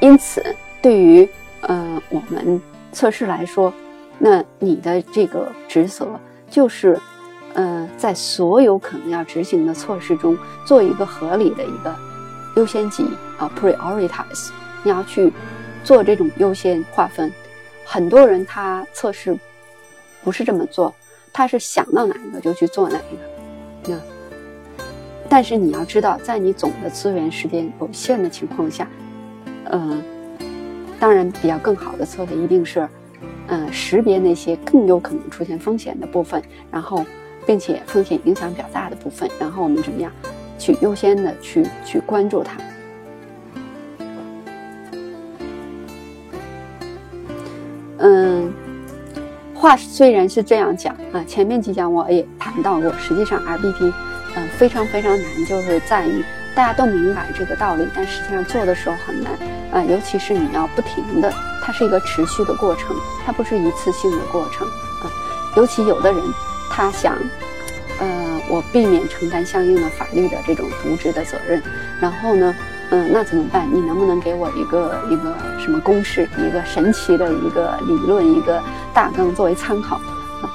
[0.00, 0.42] 因此，
[0.80, 1.28] 对于
[1.60, 2.60] 呃我们
[2.92, 3.72] 测试来说，
[4.18, 6.18] 那你的这个职责
[6.48, 6.98] 就是，
[7.52, 11.94] 呃，在所有可能要执行的措施中做一个合理的一个。
[12.56, 13.04] 优先级
[13.38, 14.50] 啊，prioritize，
[14.82, 15.32] 你要去
[15.84, 17.32] 做这种优先划分。
[17.84, 19.36] 很多人他测试
[20.22, 20.94] 不是这么做，
[21.32, 23.22] 他是想到哪一个就去做哪一个。
[23.92, 24.00] 那
[25.28, 28.88] 但是你要知道，在你总的资源时间有限的情况下，
[29.70, 30.02] 嗯，
[30.98, 32.88] 当然比较更好的策略一定是，
[33.48, 37.04] 嗯，识别那些更有可能出现风险的部分，然后
[37.46, 40.12] 并且风险影响比较大的部分，然后我们怎么样？
[40.58, 42.58] 去优先的去去关注它。
[48.00, 48.52] 嗯，
[49.54, 53.92] 话虽然是这样讲啊，前面几讲我也谈到过，实际上 RBT，
[54.36, 56.24] 嗯，非常非常难，就是在于
[56.54, 59.32] 大家都明白这个道理，但实际上做的时候很难
[59.72, 61.32] 啊，尤其是你要不停的，
[61.62, 64.66] 它是一个持续的过程，它不是一次性的过程
[65.02, 65.06] 啊，
[65.56, 66.22] 尤其有的人
[66.70, 67.16] 他想。
[68.02, 71.62] 呃，我避免承担相应的法律的这种渎职的责任，
[72.00, 72.56] 然后呢，
[72.90, 73.68] 嗯，那怎么办？
[73.72, 78.60] 你能不能给我一个一个什么公式，一个神奇的一个理论，一个
[78.92, 79.96] 大纲作为参考
[80.42, 80.50] 啊？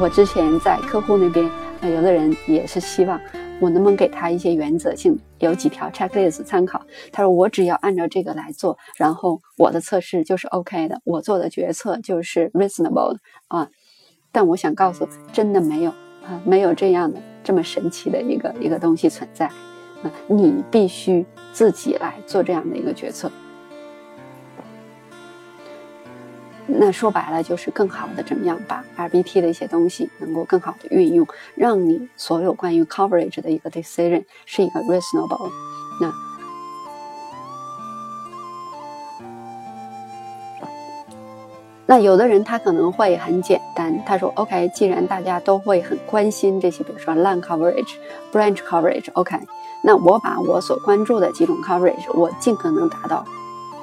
[0.00, 1.48] 我之前在客户那边，
[1.82, 3.20] 有的人也是希望
[3.60, 6.82] 我能不能给他一些原则性，有几条 checklist 参考。
[7.12, 13.68] 他说我只要按照这个来做，然后我的测试就是 OK 的，我做的决策就是 reasonable 的啊。
[14.32, 15.92] 但我想告诉，真的没有。
[16.28, 21.24] 啊，没有这样的这么神奇的一个一个东西存在，啊，你必须
[21.58, 23.28] 自己来做这样的一个决策。
[26.68, 35.50] 那说白了就是更好的怎么样把 RBT 的一些东西能够更好的运用，让你所有关于 coverage 的一个 decision 是一个 reasonable。
[36.00, 36.12] 那。
[41.86, 47.94] 那有的人他可能会很简单，他说：“OK，既然大家都会很关心这些，比如说 line coverage、
[48.30, 49.36] branch coverage，OK，
[49.82, 53.24] 那我把我所关注的几种 coverage，我尽可能达到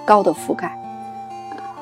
[0.06, 0.78] 高的覆盖。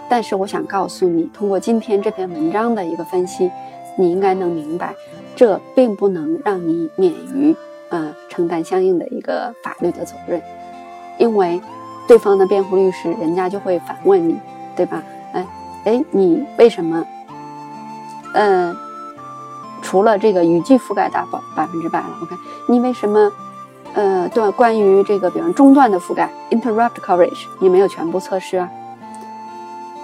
[0.10, 3.52] 但是我想告诉你，通过今天这篇文章的一个分析，
[3.98, 4.94] 你应该能明白，
[5.36, 7.56] 这并不能让你免于
[7.90, 10.42] 呃承担相应的一个法律的责任，
[11.18, 11.62] 因为
[12.08, 14.38] 对方的辩护律师人家就会反问你，
[14.76, 15.04] 对吧？
[15.34, 15.46] 哎。”
[15.86, 17.06] 哎，你为什么？
[18.36, 18.74] 嗯，
[19.82, 22.34] 除了这个语句覆盖达百百分之百了，OK？
[22.70, 23.30] 你为什么？
[23.94, 28.70] 呃，对，关于这个，比方中断的覆盖 （interrupt coverage），你没有全部测试啊？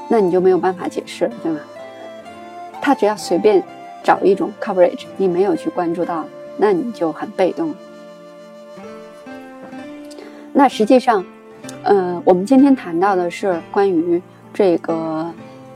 [0.08, 1.60] 那你就没有办法解释，对吗？
[2.82, 3.64] 他只要随便
[4.04, 6.24] 找一种 coverage，你没有去关注到，
[6.58, 7.74] 那你就很被动。
[10.54, 11.26] 那实际上，
[11.84, 14.22] 呃，我们今天谈到的是关于
[14.54, 15.32] 这个，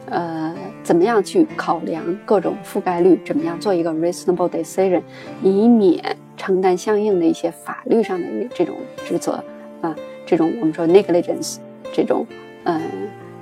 [0.10, 0.54] 呃，
[0.84, 5.02] 怎么样去考量各种覆盖率，怎么样做一个 reasonable decision，
[5.42, 8.76] 以免承担相应的一些法律上的这种
[9.06, 9.44] 职责
[9.82, 11.58] 啊，这种我们说 negligence
[11.94, 12.26] 这种，
[12.64, 12.82] 嗯，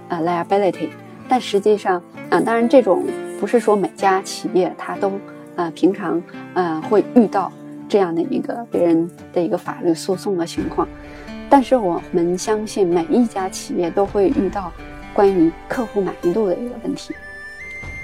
[0.09, 0.89] 呃 liability。
[1.29, 3.05] 但实际上，啊，当然这种
[3.39, 5.13] 不是说每家企业它都，
[5.55, 6.21] 呃，平常，
[6.53, 7.49] 呃，会遇到
[7.87, 10.85] 这样的一个别人的一个法律诉讼的情况。
[11.49, 14.71] 但是我们相信每一家企业都会遇到
[15.13, 17.13] 关于客户满意度的一个问题。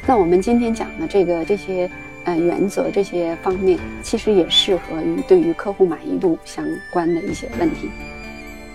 [0.06, 1.90] 那我们今天讲的这个这些
[2.28, 7.90] 呃原则这些方面，其实也适合于对于客户满意度相关的一些问题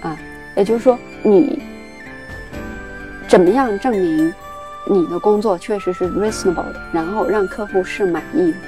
[0.00, 0.18] 啊。
[0.56, 1.62] 也就是说，你
[3.28, 4.34] 怎么样证明
[4.90, 8.58] 你的工作确实是 reasonable 的，然后让客户是满意的？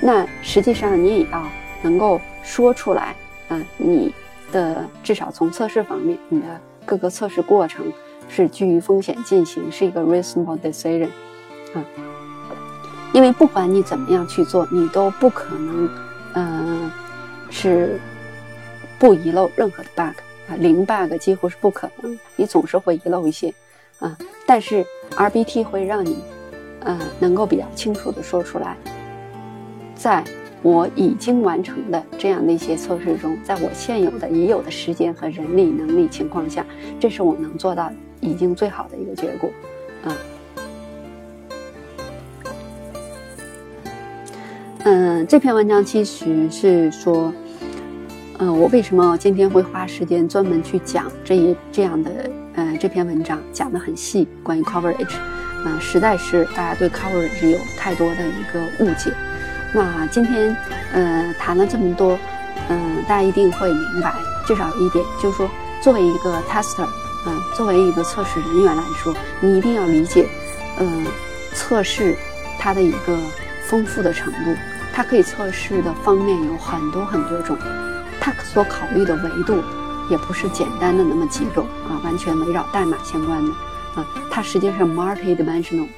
[0.00, 1.46] 那实际上你也要
[1.82, 3.14] 能够说出来，
[3.48, 4.14] 嗯，你。
[4.52, 6.46] 的至少从测试方面，你的
[6.84, 7.90] 各个测试过程
[8.28, 11.08] 是基于风险进行，是一个 reasonable decision，
[11.72, 11.80] 啊，
[13.12, 15.90] 因为不管你怎么样去做，你都不可能，
[16.34, 16.90] 嗯，
[17.50, 18.00] 是
[18.98, 20.16] 不遗漏任何的 bug
[20.48, 23.52] 啊，零 bug 几乎是不可能，你总是会遗漏一些，
[23.98, 24.84] 啊，但是
[25.16, 26.16] RBT 会让你，
[26.80, 28.76] 呃，能够比较清楚的说出来，
[29.94, 30.24] 在。
[30.64, 36.64] 我已经完成的这样的一些测试中，在我现有的已有的时间和人力能力情况下，
[37.00, 37.90] 这是我能做到
[38.20, 39.50] 已经最好的一个结果，
[40.04, 40.16] 啊，
[45.28, 47.32] 这篇文章其实是说，
[48.38, 52.10] 嗯，我为什么今天会花时间专门去讲这一这样的，
[52.54, 55.14] 呃，这篇文章讲的很细，关于 coverage，
[55.64, 59.12] 嗯，实在是大家对 coverage 有太多的一个误解。
[59.74, 60.56] 那今天，
[60.92, 62.18] 呃，谈了这么多，
[62.68, 64.14] 嗯，大家一定会明白，
[64.46, 65.48] 至少一点，就是说，
[65.80, 66.86] 作为一个 tester，
[67.26, 70.26] 嗯，作为一个测试人员来说，你一定要理解，
[70.78, 71.04] 嗯，
[71.54, 72.16] 测试
[72.58, 73.18] 它的一个
[73.64, 74.54] 丰富的程度，
[74.92, 77.56] 它可以测试的方面有很多很多种，
[78.20, 79.62] 它所考虑的维度
[80.10, 83.50] 也不是简单的那么几种啊，完全围绕代码相关的
[83.94, 85.88] 啊，它实际上 multi-dimensional，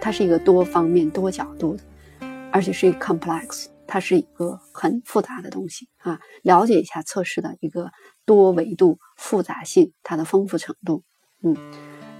[0.00, 1.82] 它是一个多方面、多角度的。
[2.54, 6.20] 而且是一个 complex，它是一个很复杂的东西啊。
[6.42, 7.90] 了解一下测试的一个
[8.26, 11.02] 多维度复杂性，它的丰富程度。
[11.42, 11.56] 嗯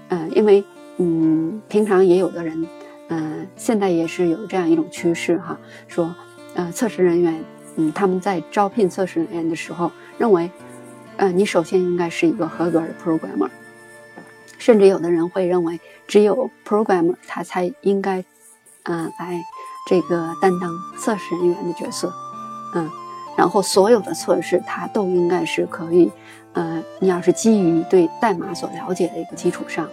[0.09, 0.63] 嗯，因为
[0.97, 2.67] 嗯，平常也有的人，
[3.09, 6.13] 嗯，现在也是有这样一种趋势哈，说，
[6.55, 7.43] 呃，测试人员，
[7.75, 10.49] 嗯，他们在招聘测试人员的时候，认为，
[11.17, 13.49] 呃，你首先应该是一个合格的 programmer，
[14.57, 18.23] 甚至有的人会认为，只有 programmer 他才应该，
[18.83, 19.41] 嗯，来。
[19.85, 22.09] 这个担当测试人员的角色，
[22.73, 22.89] 嗯，
[23.37, 26.09] 然后所有的测试它都应该是可以，
[26.53, 29.89] 呃，你要是基于对代码所了解的一个基础上，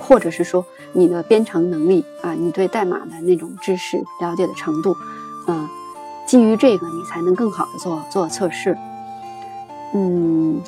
[0.00, 4.94] 或者是说你的编程能力啊，你对代码的那种知识了解的程度，
[5.46, 5.68] 嗯，
[6.26, 8.76] 基于这个你才能更好的做做测试，
[9.94, 10.60] 嗯，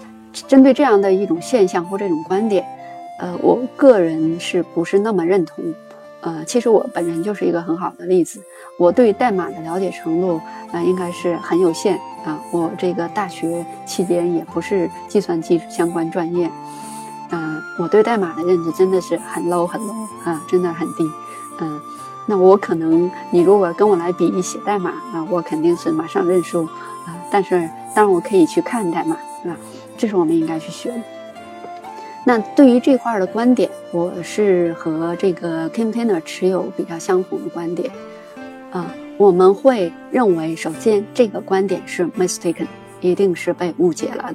[0.47, 2.65] 针对这样的一种现象或这种观点，
[3.19, 5.65] 呃，我个人是不是那么认同？
[6.23, 8.43] 呃，其实我本人就是一个很好的例子。
[8.79, 10.39] 我对代码的了解程度，
[10.71, 12.39] 呃，应该是很有限啊。
[12.51, 16.51] 我这个大学期间也不是计算机相关专业，
[17.31, 21.11] 啊，我对代码的认知真的是很 low 很 low 啊，真的很低。
[21.61, 21.81] 嗯，
[22.27, 27.17] 那我可能你如果跟我来比写代码，那我肯定是马上认输啊。
[27.31, 29.57] 但是当然我可以去看代码，是吧？
[29.97, 31.01] 这是我们应该去学的。
[32.25, 37.91] 那对于这块的观点，我是和这个 Kim Tanner 持有比较相同的观点，
[38.71, 42.67] 啊，我们会认为，首先这个观点是 mistaken，
[43.01, 44.33] 一定是被误解了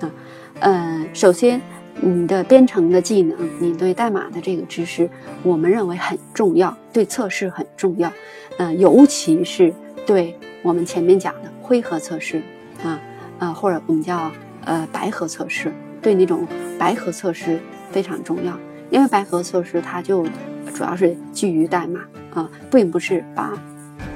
[0.00, 0.12] 的，啊，
[0.60, 1.60] 呃，首先
[2.00, 5.08] 你的编程的技能，你对代码的这个知识，
[5.42, 8.12] 我们认为很重要，对测试很重要，
[8.58, 9.72] 嗯，尤其是
[10.06, 12.42] 对我们前面讲的灰盒测试，
[12.82, 13.00] 啊，
[13.38, 14.30] 啊，或者我们叫
[14.64, 15.72] 呃白盒测试。
[16.02, 16.46] 对那种
[16.78, 17.58] 白盒测试
[17.90, 18.54] 非常重要，
[18.90, 20.22] 因为白盒测试它就
[20.74, 22.00] 主要是基于代码
[22.34, 23.58] 啊，并不是把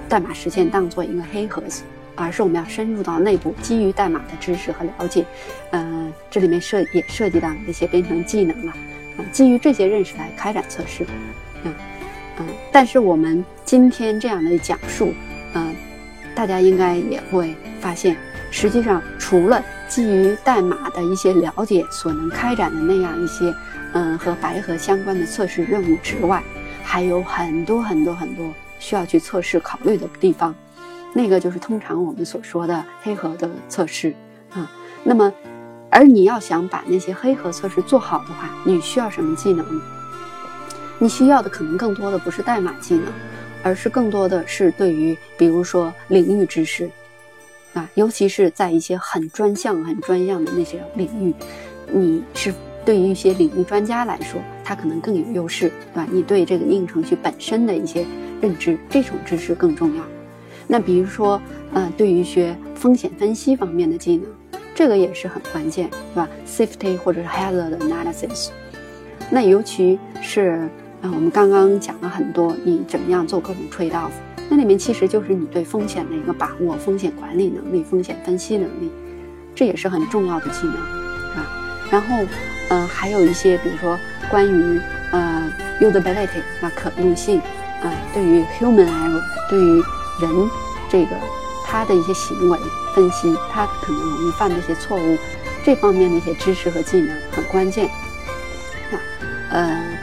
[0.07, 1.85] 代码实现当做一个黑盒子，
[2.19, 5.25] 而是我们要深入到内部，基于代码的知识和了解，
[5.71, 8.73] 嗯，这里面涉也涉及到一些编程技能了。
[9.17, 11.07] 啊，基于这些认识来开展测试，
[11.65, 11.75] 嗯
[12.39, 15.15] 嗯，但是我们今天这样的讲述，
[15.55, 15.75] 嗯，
[16.35, 18.17] 大家应该也会发现，
[18.51, 23.55] 实际上除了基于代码的一些了解所能开展的那样一些，
[23.95, 26.43] 嗯，和白盒相关的测试任务之外，
[26.83, 30.55] 还有很多很多很多需要去测试考虑的地方，
[31.19, 34.15] 那个就是通常我们所说的黑盒的测试
[34.53, 34.71] 啊。
[35.03, 35.33] 那么，
[35.91, 39.67] 而你要想把那些黑盒测试做好的话，你需要什么技能？
[41.01, 43.07] 你需要的可能更多的不是代码技能，
[43.65, 46.89] 而是更多的是对于比如说领域知识
[47.75, 51.35] 啊，尤其是在一些很专项、很专项的那些领域，
[51.93, 52.55] 你是
[52.85, 56.07] 对于一些领域专家来说，他可能更有优势，对吧？
[56.13, 58.07] 你对这个应用程序本身的一些
[58.41, 60.05] 认知，这种知识更重要。
[60.69, 61.41] 那比如说，
[61.73, 64.27] 呃，对于学风险分析方面的技能，
[64.75, 68.51] 这个也是很关键，对吧？Safety 或者是 hazard analysis，
[69.31, 70.69] 那尤其是。
[71.01, 74.11] 啊，我们刚刚讲了很多，你怎么样做各种 trade off，
[74.49, 78.91] 那里面其实就是你对风险的一个把握、风险管理能力、风险分析能力，
[79.55, 81.87] 这也是很重要的技能，啊。
[81.89, 82.17] 然后，
[82.71, 83.97] 嗯，还有一些，比如说
[84.29, 84.81] 关于
[85.13, 85.49] 呃
[85.81, 87.39] usability 啊可用性，
[87.81, 89.81] 啊，对于 human error，对于
[90.21, 90.51] 人
[90.89, 91.17] 这个
[91.65, 92.59] 他的一些行为
[92.95, 95.19] 分析，他可能容易犯的一些错误，
[95.65, 98.95] 这方面的一些知识和技能很关键，啊，
[99.51, 99.99] 呃。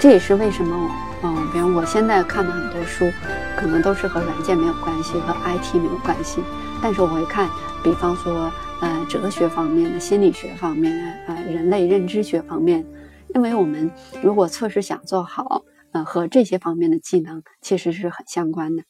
[0.00, 0.90] 这也是为什么，
[1.22, 3.08] 嗯，比如我现在看的很多书，
[3.56, 6.42] 可能都是和软件没有关系，和 IT 没有关系。
[6.82, 7.48] 但是我会看，
[7.84, 8.50] 比方说，
[8.80, 12.84] 呃，哲学方面的、心理学方面的、呃，人类认知学方面，
[13.32, 13.88] 因为我们
[14.20, 18.82] 如果测试想做好，呃，和这些方面的技能其实是很相关的。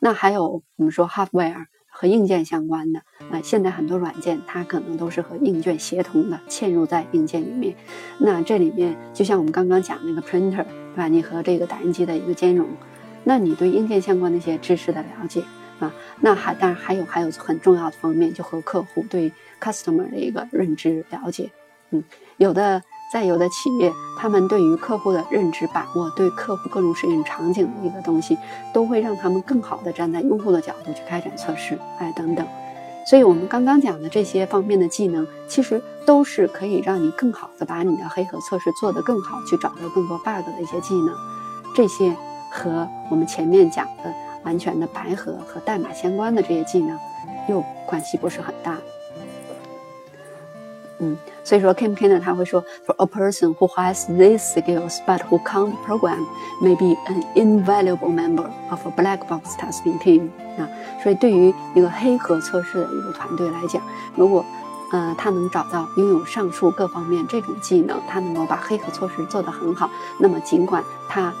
[0.00, 1.66] 那还有我们说 hardware。
[1.90, 3.00] 和硬件相关的
[3.32, 7.74] 啊，现在很多软件它可能都是和硬件协同的，嵌入在硬件里面。
[8.18, 11.08] 那这里面就像我们刚刚讲那个 printer，对吧？
[11.08, 12.68] 你和这个打印机的一个兼容，
[13.24, 15.42] 那你对硬件相关的一些知识的了解
[15.80, 21.50] 啊，那还当然还有还有很重要的方面，就和客户对 customer 的一个认知了解，
[21.90, 22.04] 嗯，
[22.36, 22.80] 有的。
[23.10, 28.36] 在有的企业，他们对于客户的认知把握，对客户各种使用场景的一个东西，
[28.72, 32.46] 都会让他们更好的站在用户的角度去开展测试，哎，等等。
[33.06, 41.14] 所以，我们刚刚讲的这些方面的技能，其实都是可以让你更好的把你的黑盒测试做得更好，去找到更多 bug 的一些技能。
[41.74, 42.14] 这些
[42.50, 44.12] 和我们前面讲的
[44.44, 46.98] 完全的白盒和代码相关的这些技能，
[47.48, 48.76] 又关系不是很大。
[50.98, 51.16] 嗯，
[51.48, 56.26] 所以说 Kim Kiner 他会说，For a person who has these skills but who can't program,
[56.60, 60.28] may be an invaluable member of a black box testing team
[60.58, 60.68] 啊。
[61.02, 63.80] 所以对于一个黑盒测试的一个团队来讲，
[64.14, 64.44] 如果
[64.92, 69.88] 呃他能找到拥有上述各方面这种技能，他能够把黑盒测试做得很好，
[70.20, 71.32] 那么尽管他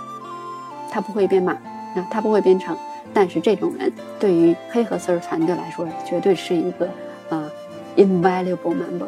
[0.90, 2.74] 他不会编码，啊他不会编程，
[3.12, 6.88] 但是这种人对于黑盒测试团队来说，绝对是一个
[7.28, 7.50] 呃
[7.94, 9.06] invaluable member。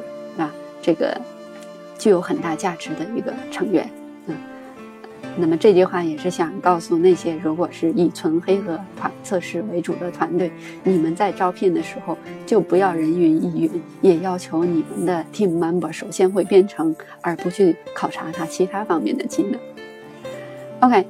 [0.83, 1.21] 这个
[1.99, 3.89] 具有很大价值的一个成员，
[4.27, 4.35] 嗯，
[5.37, 10.51] 那么这句话也是想告诉那些如果是以纯黑盒团测试为主的团队，
[10.83, 12.17] 你们在招聘的时候
[12.47, 13.71] 就不要人云亦云，
[14.01, 19.61] 也要求你们的 team member 首先会编程，而不去考察他其他方面的技能。
[20.81, 21.07] OK，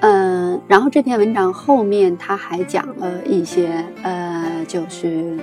[0.00, 5.36] 嗯，然后这篇文章后面他还讲了一些，呃，就是。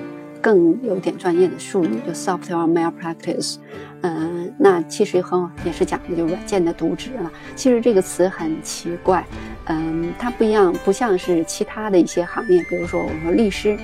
[0.43, 3.55] 更有点专业的术语，就 software malpractice，
[4.01, 7.31] 嗯，那其实很也是讲的就软件的渎职了。
[7.55, 9.25] 其实这个词很奇怪，
[9.67, 13.77] 嗯，它不一样，不像是其他的一些行业，比如说我们说律师，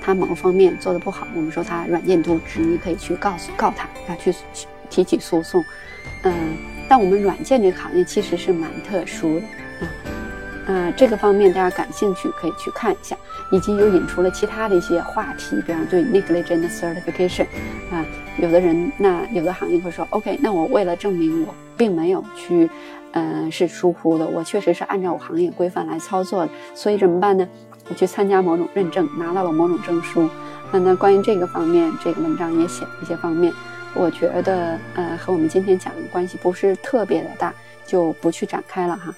[0.00, 4.34] 他某个方面做的不好，我们说他软件渎职，你可以去告诉告他，啊，去
[4.88, 5.62] 提起诉讼，
[6.22, 6.32] 嗯，
[6.88, 9.46] 但我们软件这个行业其实是蛮特殊的，
[9.80, 9.84] 啊，
[10.66, 13.16] 啊，这个方面大家感兴趣可以去看一下。
[13.52, 17.46] 以及又引出了其他的一些话题，比方对 negligent certification，
[17.92, 18.04] 啊，
[18.38, 22.68] 有的人那有的行业会说，OK，那我为了证明我并没有去，
[23.12, 27.46] 呃，是疏忽的，我确实是按照我行业规范来操作的，所以怎么办呢？
[27.88, 30.28] 我去参加某种认证，拿到了某种证书。
[30.72, 33.52] 那那关于这个方面，这个文章也写了一些方面，
[33.94, 37.54] 我觉得呃和我们今天讲的关系不是特别的大，
[37.86, 39.14] 就不去展开了哈。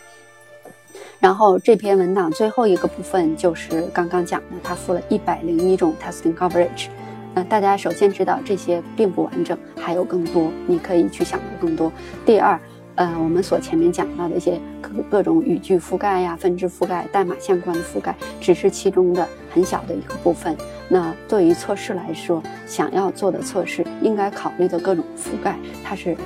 [1.20, 6.86] 然后这篇文档最后一个部分就是刚刚讲的，它附了一百零一种 testing coverage。
[7.34, 11.92] 那，大家首先知道这些并不完整，还有更多，你可以去想的更多。
[12.24, 12.58] 第二，
[12.94, 20.56] 呃，我们所前面讲到的一些各各种语句覆盖呀、分支覆盖、代码相关的覆盖，只是其中的很小的一个部分。
[20.88, 26.16] 那对于测试来说，想要做的测试应该考虑的各种覆盖，它是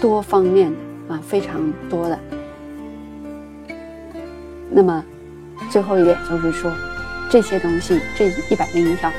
[0.00, 0.72] 多方面
[1.06, 2.18] 的啊，非常多的。
[4.70, 5.02] 那么，
[5.70, 6.70] 最后一点就是说，
[7.30, 9.10] 这些东西这一百零一条，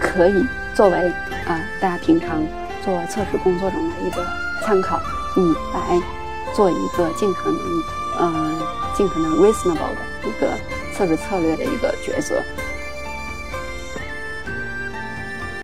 [0.00, 0.44] 可以
[0.74, 0.96] 作为
[1.46, 2.42] 啊大家平常
[2.84, 4.26] 做测试工作中的一个
[4.62, 5.00] 参考，
[5.36, 6.02] 你来
[6.52, 7.58] 做一个尽可能
[8.18, 8.52] 呃
[8.94, 10.58] 尽可能 reasonable 的一个
[10.94, 12.42] 测试策略的一个抉择。